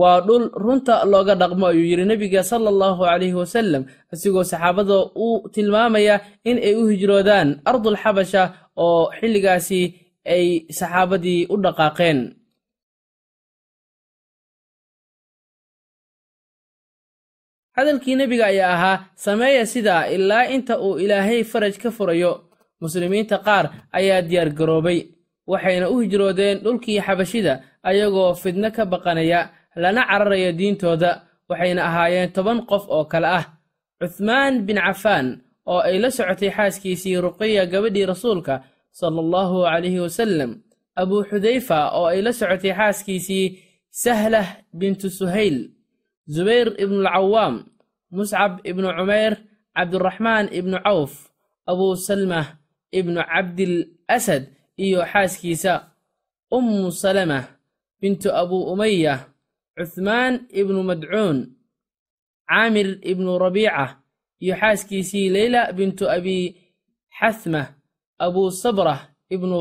waa 0.00 0.20
dhul 0.26 0.44
runta 0.64 0.94
looga 1.12 1.34
dhaqmo 1.40 1.64
ayuu 1.72 1.86
yidhi 1.90 2.04
nebiga 2.10 2.42
sala 2.50 2.68
allahu 2.74 3.00
calayhi 3.08 3.36
wasallam 3.42 3.82
isigoo 4.14 4.44
saxaabada 4.50 4.96
u 5.26 5.48
tilmaamaya 5.54 6.14
in 6.50 6.56
ay 6.68 6.74
u 6.80 6.84
hijroodaan 6.92 7.48
ardul 7.70 7.96
xabasha 8.02 8.42
oo 8.86 9.02
xilligaasi 9.18 9.80
ay 10.34 10.46
saxaabadii 10.78 11.40
u 11.52 11.56
dhaqaaqeen. 11.64 12.18
Hadalkii 17.76 18.14
nebiga 18.16 18.46
ayaa 18.46 18.72
ahaa 18.74 19.04
sameeya 19.14 19.66
sidaa 19.66 20.06
ilaa 20.16 20.44
inta 20.56 20.74
uu 20.86 20.98
ilaahay 21.04 21.44
faraj 21.52 21.76
ka 21.82 21.90
furayo 21.96 22.32
muslimiinta 22.82 23.36
qaar 23.46 23.64
ayaa 23.98 24.22
diyaar 24.28 24.50
garoobay 24.58 24.98
waxayna 25.52 25.86
u 25.92 26.00
hijroodeen 26.02 26.58
dhulkii 26.64 27.00
xabashida 27.06 27.52
ayagoo 27.90 28.34
fidno 28.42 28.68
ka 28.76 28.82
baqanaya 28.92 29.40
lana 29.82 30.02
cararaya 30.10 30.50
diintooda 30.58 31.10
waxayna 31.50 31.82
ahaayeen 31.88 32.30
toban 32.36 32.58
qof 32.70 32.84
oo 32.96 33.04
kale 33.12 33.28
ah. 33.40 33.44
Cuthmaan 34.00 34.54
bin 34.66 34.78
cafaan 34.86 35.26
oo 35.70 35.80
ay 35.88 35.96
la 36.02 36.08
socotay 36.16 36.50
xaaskiisii 36.56 37.16
ruqiya 37.24 37.62
gabadhii 37.72 38.06
rasuulka 38.12 38.54
sala 38.98 39.18
allahu 39.24 39.56
calayhi 39.66 40.00
wasallam. 40.06 40.50
Abuu 41.00 41.22
xudayfa 41.30 41.78
oo 41.98 42.06
ay 42.12 42.20
la 42.26 42.32
socotay 42.32 42.72
xaaskiisii 42.78 43.46
sahlah 44.02 44.46
bintu 44.78 45.06
suhayl. 45.18 45.56
Zubayr 46.34 46.68
ibnualcawaam 46.82 47.54
muscab 48.16 48.52
ibnu 48.70 48.86
cumayr 48.98 49.34
cabduraxmaan 49.76 50.46
ibnu 50.58 50.76
cawf 50.86 51.12
abuu 51.70 51.96
salmah 51.96 52.46
ibnu 52.98 53.20
cabdil 53.30 53.74
asad 54.16 54.42
iyo 54.84 55.00
xaaskiisa 55.12 55.72
ummu 56.56 56.88
salama 56.92 57.40
bintu 58.00 58.28
abuu 58.40 58.68
umaya 58.72 59.14
cuthmaan 59.78 60.34
ibnu 60.60 60.80
madcuun 60.90 61.38
caamir 62.50 62.88
ibnu 63.10 63.30
rabiica 63.44 63.84
iyo 64.44 64.54
xaaskiisii 64.60 65.26
leyla 65.34 65.60
bintu 65.78 66.04
abi 66.16 66.36
xathma 67.18 67.62
abuu 68.24 68.50
sabrah 68.62 69.00
ibnu 69.34 69.58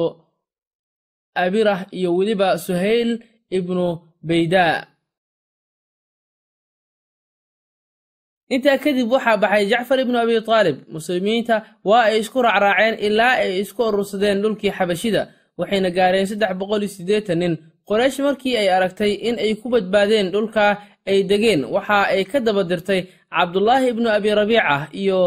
abirah 1.44 1.80
iyo 1.98 2.10
weliba 2.18 2.50
suhayl 2.66 3.10
ibnu 3.58 3.86
baydaa. 4.28 4.76
Intaa 8.56 8.78
kadib 8.84 9.08
waxaa 9.14 9.38
baxay 9.44 9.66
jacfar 9.72 10.00
ibnu 10.04 10.18
abi 10.24 10.36
taalib. 10.50 10.78
Muslimiinta 10.96 11.56
waa 11.90 12.04
ay 12.10 12.18
isku 12.24 12.40
raacraaceen 12.46 12.96
ilaa 13.08 13.36
ay 13.44 13.52
isku 13.64 13.82
urursadeen 13.90 14.38
dhulkii 14.44 14.72
xabashida 14.78 15.22
waxayna 15.60 15.90
gaareen 15.98 16.28
saddex 16.30 16.52
boqol 16.60 16.82
iyo 16.84 16.92
siddeetan 16.96 17.38
nin 17.42 17.54
qoraysh 17.88 18.20
markii 18.20 18.58
ay 18.58 18.70
aragtay 18.70 19.12
in 19.28 19.36
ay 19.40 19.56
ku 19.56 19.70
badbaadeen 19.70 20.32
dhulkaa 20.32 20.78
ay 21.08 21.24
degeen 21.24 21.66
waxa 21.66 22.08
ay 22.14 22.24
ka 22.26 22.40
daba 22.40 22.64
dirtay 22.64 23.02
cabdulaahi 23.32 23.88
ibnu 23.90 24.08
abi 24.10 24.30
rabiica 24.36 24.88
iyo 24.92 25.20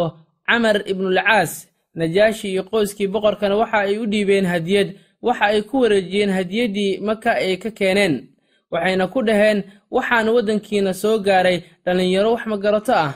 camar 0.47 0.77
ibnulcaas 0.91 1.69
najaashi 1.95 2.49
iyo 2.53 2.63
qoyskii 2.71 3.07
boqorkana 3.09 3.57
waxa 3.57 3.79
ay 3.89 3.99
u 3.99 4.07
dhiibeen 4.07 4.47
hadiyad 4.47 4.89
waxa 5.23 5.45
ay 5.45 5.63
ku 5.63 5.81
wareejiyeen 5.81 6.31
hadiyaddii 6.31 6.99
maka 7.01 7.31
ay 7.35 7.57
ka 7.57 7.71
keeneen. 7.71 8.27
Waxayna 8.71 9.07
ku 9.13 9.23
dhaheen 9.23 9.65
waxaan 9.91 10.29
waddankiina 10.29 10.93
soo 10.95 11.19
gaaray 11.19 11.59
dhallinyaro 11.85 12.33
wax 12.33 12.47
magarato 12.47 12.93
ah. 12.95 13.13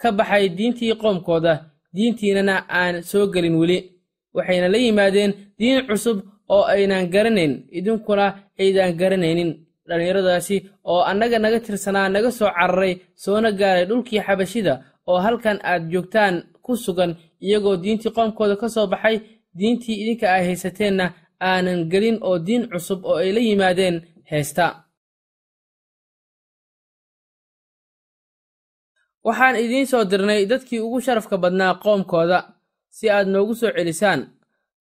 Ka 0.00 0.12
baxay 0.12 0.48
diintii 0.48 0.94
qoomkooda 1.00 1.64
diintiinana 1.94 2.64
aan 2.68 3.02
soo 3.02 3.26
gelin 3.32 3.54
weli 3.60 3.91
waxayna 4.34 4.68
la 4.72 4.78
yimaadeen 4.84 5.32
diin 5.58 5.78
cusub 5.88 6.18
oo 6.54 6.62
aynan 6.74 7.04
garanayn 7.14 7.52
idinkuna 7.78 8.26
aydaan 8.60 8.92
garanaynin. 9.00 9.50
Dhallinyaradaasi 9.88 10.56
oo 10.90 11.00
annaga 11.10 11.38
naga 11.38 11.58
tirsanaa 11.64 12.08
naga 12.14 12.30
soo 12.38 12.50
cararay 12.58 12.94
soona 13.22 13.50
gaaray 13.60 13.84
dhulkii 13.88 14.20
xabashida 14.26 14.74
oo 15.10 15.18
halkan 15.24 15.58
aad 15.70 15.82
joogtaan 15.92 16.34
ku 16.64 16.72
sugan 16.84 17.12
iyagoo 17.46 17.76
diintii 17.82 18.12
qoomkooda 18.16 18.54
ka 18.60 18.68
soo 18.74 18.86
baxay 18.92 19.16
diintii 19.58 19.96
idinka 20.02 20.26
ay 20.34 20.42
haysateenna 20.48 21.06
aanan 21.48 21.80
gelin 21.90 22.18
oo 22.28 22.36
diin 22.46 22.62
cusub 22.72 23.00
oo 23.10 23.16
ay 23.22 23.30
la 23.36 23.40
yimaadeen 23.48 23.96
heesta. 24.30 24.66
Waxaan 29.26 29.56
idiin 29.64 29.86
soo 29.90 30.04
dirnay 30.10 30.42
dadkii 30.50 30.80
ugu 30.86 30.98
sharafka 31.04 31.36
badnaa 31.42 31.74
qoomkooda 31.84 32.38
si 32.96 33.04
aad 33.10 33.26
noogu 33.32 33.54
soo 33.60 33.70
celisaan. 33.76 34.20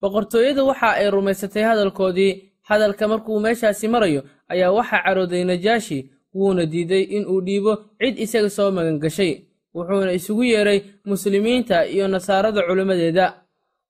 Boqortooyadu 0.02 0.62
waxa 0.70 0.90
ay 1.00 1.08
rumaysatay 1.16 1.64
hadalkoodii 1.70 2.32
hadalka 2.70 3.08
markuu 3.08 3.40
meeshaasi 3.40 3.88
marayo 3.94 4.22
ayaa 4.52 4.72
waxaa 4.78 5.04
carooday 5.06 5.44
najaashi 5.44 6.00
wuuna 6.36 6.66
diiday 6.72 7.04
inuu 7.18 7.42
dhiibo 7.48 7.74
cid 8.00 8.16
isaga 8.26 8.50
soo 8.50 8.70
magangashay 8.72 9.34
wuxuuna 9.76 10.12
isugu 10.20 10.44
yeedhay 10.44 10.80
muslimiinta 11.06 11.86
iyo 11.94 12.08
nasaarada 12.08 12.62
culimmadeeda. 12.68 13.26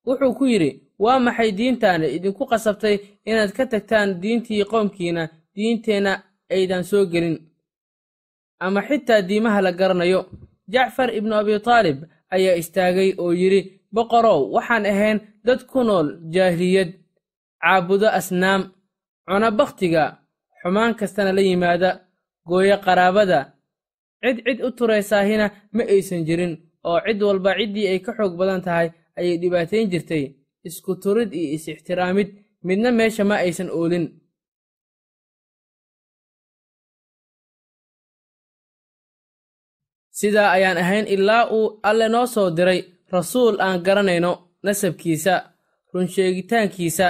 Wuxuu 0.08 0.34
ku 0.38 0.46
yidhi 0.52 0.72
waa 1.00 1.20
maxay 1.20 1.52
diintaana 1.60 2.06
idinku 2.16 2.44
qasabtay 2.52 2.96
inaad 3.30 3.52
ka 3.58 3.66
tagtaan 3.66 4.10
diintii 4.22 4.66
qoomkiina 4.72 5.24
diinteenna 5.56 6.14
aydan 6.56 6.84
soo 6.84 7.06
gelin? 7.06 7.38
Ama 8.60 8.82
xitaa 8.88 9.22
diimaha 9.22 9.62
la 9.62 9.72
garanayo? 9.72 10.22
Jacfar 10.74 11.10
ibnu 11.16 11.34
abitaalib 11.36 11.98
ayaa 12.36 12.56
istaagay 12.62 13.10
oo 13.18 13.34
yidhi 13.34 13.81
boqorow 13.96 14.40
waxaan 14.56 14.84
ahayn 14.92 15.18
dad 15.46 15.60
ku 15.72 15.80
nool 15.88 16.08
jaahiliyad 16.34 16.90
caabudo 17.62 18.08
asnaam 18.20 18.62
cuna 19.28 19.50
bakhtiga 19.60 20.04
xumaan 20.62 20.94
kastana 21.00 21.32
la 21.38 21.42
yimaada 21.50 21.90
gooyo 22.50 22.78
qaraabada. 22.86 23.40
Cid 24.24 24.38
cid 24.46 24.60
u 24.68 24.70
turaysaahina 24.78 25.46
ma 25.76 25.84
aysan 25.94 26.22
jirin 26.28 26.54
oo 26.90 26.98
cid 27.06 27.20
walba 27.28 27.52
ciddii 27.60 27.88
ay 27.92 28.00
ka 28.06 28.12
xoog 28.18 28.34
badan 28.40 28.62
tahay 28.66 28.88
ayay 29.20 29.36
dhibaatayn 29.42 29.90
jirtay. 29.92 30.24
Isku 30.68 30.92
turid 31.04 31.30
iyo 31.40 31.48
is-ixtiraamid 31.56 32.30
midna 32.68 32.90
meesha 32.98 33.24
ma 33.30 33.36
aysan 33.46 33.70
oolin. 33.78 34.06
Sidaa 40.20 40.52
ayaan 40.56 40.78
ahayn 40.78 41.08
ilaa 41.16 41.44
uu 41.58 41.80
alle 41.90 42.08
noo 42.14 42.26
soo 42.34 42.50
diray 42.58 42.80
rasuul 43.14 43.56
aan 43.66 43.80
garanayno 43.86 44.32
nasabkiisa 44.64 45.34
runsheegitaankiisa 45.94 47.06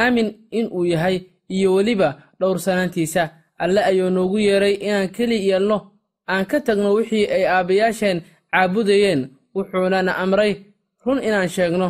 aamin 0.00 0.28
inuu 0.50 0.84
yahay 0.84 1.16
iyo 1.48 1.74
weliba 1.74 2.08
dhowrsanaantiisa 2.40 3.22
alle 3.58 3.80
ayuu 3.84 4.10
noogu 4.10 4.38
yeedhay 4.38 4.74
inaan 4.86 5.08
keli 5.08 5.48
yeelno 5.48 5.78
aan 6.32 6.46
ka 6.50 6.60
tagno 6.60 6.94
wixii 6.94 7.26
ay 7.36 7.44
aabbayaasheen 7.48 8.18
caabudayeen 8.52 9.20
wuxuunana 9.54 10.12
amray 10.22 10.52
run 11.04 11.18
inaan 11.28 11.48
sheegno 11.48 11.88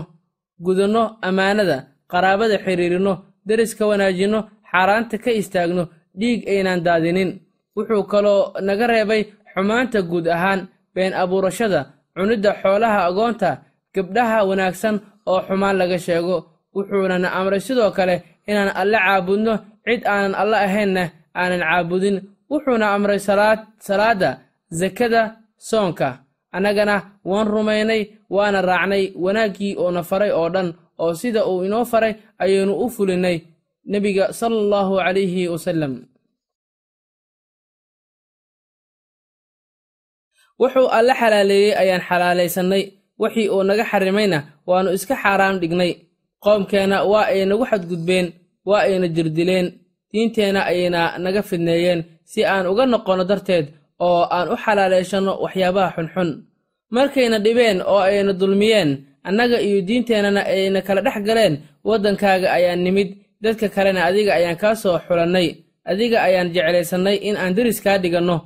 gudanno 0.65 1.03
ammaanada 1.29 1.77
qaraabada 2.11 2.57
xidhiirinno 2.65 3.15
deriska 3.49 3.87
wanaajinno 3.91 4.41
xaaraanta 4.71 5.17
ka 5.25 5.31
istaagno 5.41 5.85
dhiig 6.21 6.41
aynaan 6.53 6.85
daadinin. 6.87 7.31
Wuxuu 7.77 8.03
kaloo 8.13 8.53
naga 8.67 8.87
reebay 8.87 9.23
xumaanta 9.53 9.99
guud 10.11 10.27
ahaan 10.37 10.61
been 10.95 11.13
abuurashada 11.23 11.81
cunidda 12.15 12.51
xoolaha 12.63 12.99
agoonta 13.09 13.51
gabdhaha 13.95 14.39
wanaagsan 14.49 14.97
oo 15.31 15.41
xumaan 15.47 15.77
laga 15.81 15.99
sheego. 15.99 16.37
Wuxuunana 16.75 17.29
amray 17.39 17.61
sidoo 17.67 17.91
kale 17.91 18.15
inaan 18.51 18.71
alle 18.81 18.99
caabudno 19.07 19.55
cid 19.85 20.03
aanan 20.07 20.35
alle 20.43 20.57
ahaynna 20.67 21.03
aanan 21.41 21.61
caabudin. 21.67 22.17
Wuxuuna 22.51 22.87
amray 22.95 23.19
salaadda 23.87 24.31
sakada 24.79 25.23
soonka. 25.59 26.09
Annagana 26.57 26.97
waan 27.25 27.47
rumaynay 27.55 28.03
waana 28.31 28.63
raacnay 28.63 29.05
wanaaggii 29.25 29.77
oona 29.83 30.03
faray 30.03 30.31
oo 30.31 30.49
dhan 30.55 30.69
oo 31.03 31.15
sida 31.15 31.47
uu 31.47 31.65
inoo 31.67 31.85
faray 31.85 32.15
ayaynu 32.43 32.75
u 32.85 32.87
fulinnay 32.91 33.37
nebiga 33.91 34.33
sala 34.33 34.57
allahu 34.63 34.93
calayhi 34.99 35.49
wasallam 35.49 35.93
wuxuu 40.61 40.89
alle 40.97 41.13
xalaaleeyey 41.21 41.73
ayaan 41.83 42.03
xalaalaysannay 42.09 42.83
wixii 43.23 43.49
uu 43.55 43.63
naga 43.69 43.85
xarimayna 43.91 44.39
waannu 44.69 44.91
iska 44.97 45.15
xaaraam 45.23 45.57
dhignay. 45.63 45.93
Qoomkeenna 46.45 46.97
waa 47.11 47.25
ay 47.33 47.45
nagu 47.51 47.65
xadgudbeen 47.71 48.27
waa 48.69 48.83
ayna 48.87 49.07
jirdileen. 49.17 49.67
Diinteenna 50.13 50.61
ayayna 50.71 51.01
naga 51.25 51.43
fidneeyeen. 51.49 52.01
Si 52.31 52.41
aan 52.45 52.67
uga 52.73 52.85
noqonno 52.87 53.25
darteed 53.31 53.67
oo 54.07 54.23
aan 54.37 54.49
u 54.55 54.57
xalaalayshanno 54.65 55.33
waxyaabaha 55.45 55.91
xunxun. 55.97 56.29
Markayna 56.95 57.39
dhibeen 57.45 57.79
oo 57.93 57.99
ayna 58.09 58.33
dulmiyeen 58.41 58.91
annaga 59.29 59.57
iyo 59.67 59.79
diinteennana 59.89 60.41
ayna 60.55 60.81
kala 60.87 61.01
dhex 61.07 61.17
galeen 61.29 61.55
waddankaaga 61.89 62.49
ayaan 62.57 62.81
nimid. 62.87 63.09
Dadka 63.43 63.67
kalena 63.75 64.01
adiga 64.09 64.33
ayaan 64.39 64.57
kaa 64.63 64.75
soo 64.83 64.97
xulannay. 65.07 65.49
Adiga 65.91 66.19
ayaan 66.29 66.49
jeclaysannay 66.55 67.17
in 67.29 67.37
aan 67.37 67.55
deris 67.57 67.79
kaa 67.85 67.99
dhiganno 68.03 68.37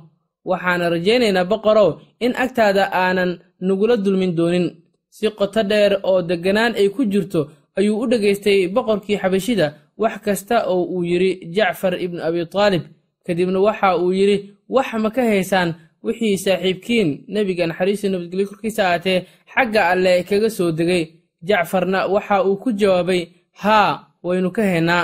waxaana 0.49 0.89
rajaynaynaa 0.93 1.45
boqorow 1.51 1.89
in 2.25 2.33
agtaada 2.43 2.83
aanan 3.01 3.31
nagula 3.67 3.95
dulmin 3.97 4.35
doonin. 4.37 4.67
Si 5.15 5.29
qoto 5.39 5.61
dheer 5.63 5.93
oo 6.09 6.21
degganaan 6.29 6.73
ay 6.79 6.87
ku 6.95 7.01
jirto 7.11 7.41
ayuu 7.77 7.99
u 8.03 8.07
dhegaystay 8.11 8.59
boqorkii 8.75 9.17
xabashida 9.21 9.67
wax 10.01 10.15
kasta 10.25 10.57
oo 10.71 10.83
uu 10.93 11.03
yidhi 11.09 11.31
jacfar 11.55 11.93
ibnu 12.05 12.19
abitaalib 12.27 12.83
kadibna 13.25 13.59
waxa 13.67 13.97
uu 14.03 14.11
yidhi 14.19 14.37
wax 14.75 14.87
ma 15.03 15.09
ka 15.15 15.21
haysaan 15.31 15.69
wixii 16.05 16.37
saaxiibkiin 16.45 17.09
nebiga 17.33 17.63
naxariistii 17.67 18.09
nabadgelyo 18.13 18.47
korkiisa 18.49 18.81
aatee 18.91 19.19
xagga 19.53 19.81
alleh 19.91 20.17
kaga 20.29 20.49
soo 20.57 20.71
degay. 20.71 21.03
Jacfarna 21.47 21.99
waxa 22.13 22.43
uu 22.47 22.55
ku 22.63 22.69
jawaabay 22.79 23.21
haa 23.63 23.91
waynu 24.23 24.49
ka 24.51 24.61
haynaa 24.71 25.03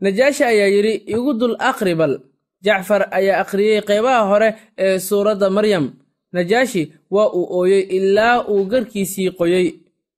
najaashi 0.00 0.44
ayaa 0.44 0.66
yidhi 0.74 0.94
igu 1.14 1.32
dul 1.34 1.56
aqribal. 1.58 2.20
Jacfar 2.64 3.02
ayaa 3.18 3.40
akhriyey 3.42 3.80
qeybaha 3.88 4.22
hore 4.30 4.48
ee 4.78 4.98
suuradda 4.98 5.50
maryam. 5.50 5.92
Najaashi 6.32 6.92
waa 7.10 7.30
uu 7.38 7.46
ooyey 7.58 7.82
ilaa 7.96 8.44
uu 8.50 8.64
garkiisii 8.64 9.30
qoyey 9.38 9.66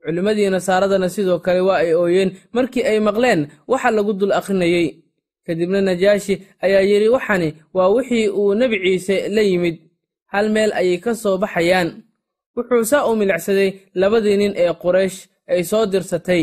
culimmadii 0.04 0.50
nasaaradana 0.50 1.08
sidoo 1.08 1.38
kale 1.38 1.60
waa 1.60 1.76
ay 1.84 1.94
ooyeen. 1.94 2.30
Markii 2.52 2.82
ay 2.84 2.98
maqleen 3.00 3.40
waxa 3.68 3.90
lagu 3.90 4.12
dul 4.12 4.32
akhrinayey 4.32 4.86
kadibna 5.46 5.80
najaashi 5.80 6.34
ayaa 6.64 6.80
yidhi 6.90 7.08
waxani 7.08 7.48
waa 7.74 7.88
wixii 7.88 8.28
uu 8.28 8.54
nebi 8.54 8.76
ciise 8.84 9.28
la 9.28 9.42
yimid. 9.42 9.76
Hal 10.32 10.48
meel 10.50 10.72
ayay 10.72 10.98
ka 10.98 11.14
soo 11.14 11.38
baxayaan. 11.38 11.88
Wuxuu 12.56 12.84
saa 12.84 13.06
u 13.10 13.16
milicsaday 13.16 13.70
labadii 13.94 14.36
nin 14.36 14.52
ee 14.56 14.72
quraysh 14.82 15.18
ay 15.48 15.62
soo 15.64 15.86
dirsatay. 15.86 16.42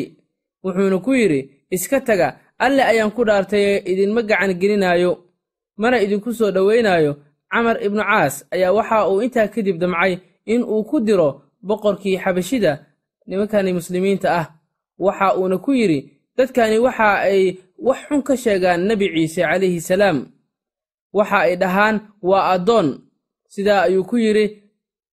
Wuxuuna 0.64 0.98
ku 1.06 1.12
yidhi 1.14 1.50
iska 1.72 2.02
taga 2.02 2.38
alle 2.60 2.84
ayaan 2.84 3.12
ku 3.12 3.24
dhaartayee 3.26 3.84
idinma 3.92 4.22
gacan 4.22 4.54
gelinaayo 4.54 5.12
mana 5.78 6.02
idinku 6.02 6.34
soo 6.34 6.52
dhowaynaayo 6.52 7.12
camar 7.52 7.78
ibnu 7.86 8.02
caas 8.04 8.46
ayaa 8.52 8.72
waxa 8.78 9.08
uu 9.10 9.22
intaa 9.22 9.48
kadib 9.48 9.78
damcay 9.80 10.18
in 10.46 10.64
uu 10.64 10.84
ku 10.84 11.00
diro 11.00 11.42
boqorkii 11.62 12.18
xabashida 12.18 12.86
nimankani 13.28 13.74
muslimiinta 13.74 14.30
ah. 14.40 14.46
Waxa 15.00 15.38
uuna 15.38 15.58
ku 15.58 15.72
yidhi 15.74 16.00
dadkani 16.38 16.78
waxa 16.80 17.22
ay 17.30 17.58
wax 17.78 17.98
xun 18.10 18.22
ka 18.24 18.34
sheegaan 18.38 18.82
nebi 18.88 19.06
ciise 19.14 19.42
calayhi 19.42 19.82
salaam. 19.82 20.26
Waxa 21.14 21.38
ay 21.46 21.56
dhahaan 21.56 21.96
waa 22.22 22.50
addoon. 22.54 22.88
Sidaa 23.48 23.82
ayuu 23.86 24.04
ku 24.04 24.18
yidhi 24.18 24.46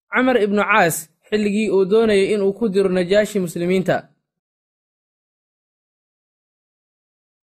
camar 0.08 0.36
ibnu 0.42 0.62
caas 0.62 1.10
xilligii 1.28 1.70
uu 1.70 1.84
doonayay 1.84 2.32
inuu 2.32 2.52
ku 2.52 2.68
diro 2.68 2.88
najaashi 2.88 3.40
muslimiinta 3.40 4.08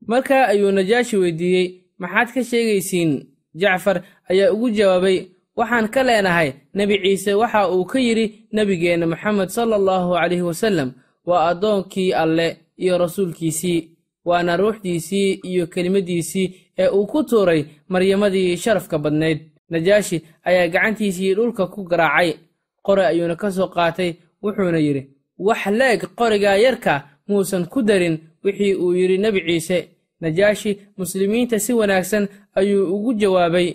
markaa 0.07 0.47
ayuu 0.47 0.71
najaashi 0.73 1.17
weydiiyey 1.17 1.67
maxaad 1.99 2.29
ka 2.35 2.45
sheegaysiin 2.45 3.27
jacfar? 3.55 4.03
Ayaa 4.31 4.53
ugu 4.53 4.71
jawaabay 4.71 5.27
waxaan 5.57 5.89
ka 5.89 6.03
leenahay 6.03 6.53
nebi 6.75 6.99
ciise 7.03 7.35
waxa 7.35 7.69
uu 7.71 7.85
ka 7.85 7.99
yidhi 7.99 8.49
nebigeenna 8.53 9.07
moxamed 9.07 9.49
sala 9.49 9.77
allahu 9.77 10.15
calayhi 10.15 10.43
wasallam 10.43 10.93
waa 11.27 11.49
addoonkii 11.51 12.13
alle 12.13 12.57
iyo 12.77 12.99
rasuulkiisii 12.99 13.89
waana 14.25 14.57
ruuxdiisii 14.57 15.41
iyo 15.45 15.67
kelimaddiisii 15.67 16.55
ee 16.79 16.89
uu 16.89 17.07
ku 17.07 17.23
tuuray 17.25 17.65
maryamadii 17.89 18.57
sharafka 18.57 18.99
badnayd 18.99 19.39
najaashi 19.71 20.23
ayaa 20.45 20.69
gacantiisii 20.69 21.35
dhulka 21.35 21.67
ku 21.67 21.85
garaacay. 21.85 22.35
Qori 22.83 23.03
ayuuna 23.03 23.37
ka 23.37 23.51
soo 23.51 23.69
qaatay 23.69 24.15
wuxuuna 24.43 24.79
yidhi 24.79 25.09
wax 25.39 25.67
leeg 25.67 26.01
qorigaa 26.17 26.57
yarka 26.57 27.05
muusan 27.29 27.67
ku 27.67 27.83
darin 27.83 28.19
wixii 28.45 28.75
uu 28.83 28.95
yidhi 28.95 29.19
nebi 29.19 29.41
ciise 29.47 29.79
najaashi 30.21 30.79
muslimiinta 30.99 31.59
si 31.59 31.73
wanaagsan 31.73 32.29
ayuu 32.55 32.95
ugu 32.95 33.13
jawaabay 33.15 33.69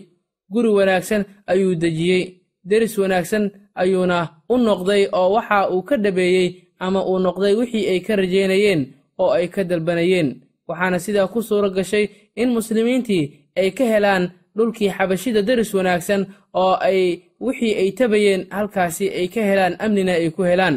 guri 0.51 0.69
wanaagsan 0.69 1.25
ayuu 1.47 1.75
dejiyey 1.75 2.23
deris 2.69 2.97
wanaagsan 2.97 3.51
ayuuna 3.75 4.17
u 4.49 4.57
noqday 4.57 5.07
oo 5.11 5.31
waxa 5.35 5.69
uu 5.73 5.81
ka 5.81 5.97
dhabeeyey 5.97 6.49
ama 6.79 7.05
uu 7.05 7.19
noqday 7.19 7.53
wixii 7.59 7.89
ay 7.89 7.99
ka 7.99 8.15
rajaynayeen 8.15 8.81
oo 9.19 9.31
ay 9.31 9.47
ka 9.47 9.63
dalbanayeen. 9.63 10.41
Waxaana 10.67 10.99
sidaa 10.99 11.27
ku 11.27 11.41
suuro 11.43 11.69
gashay 11.69 12.09
in 12.35 12.49
muslimiintii 12.49 13.23
ay 13.55 13.71
ka 13.71 13.83
helaan 13.85 14.23
dhulkii 14.57 14.89
xabashida 14.89 15.41
deris 15.41 15.73
wanaagsan 15.73 16.25
oo 16.53 16.73
ay 16.81 17.19
wixii 17.39 17.73
ay 17.81 17.91
tabayeen 17.91 18.47
halkaasi 18.49 19.09
ay 19.09 19.27
ka 19.27 19.41
helaan 19.41 19.75
amnina 19.79 20.11
ay 20.13 20.29
ku 20.35 20.41
helaan 20.43 20.75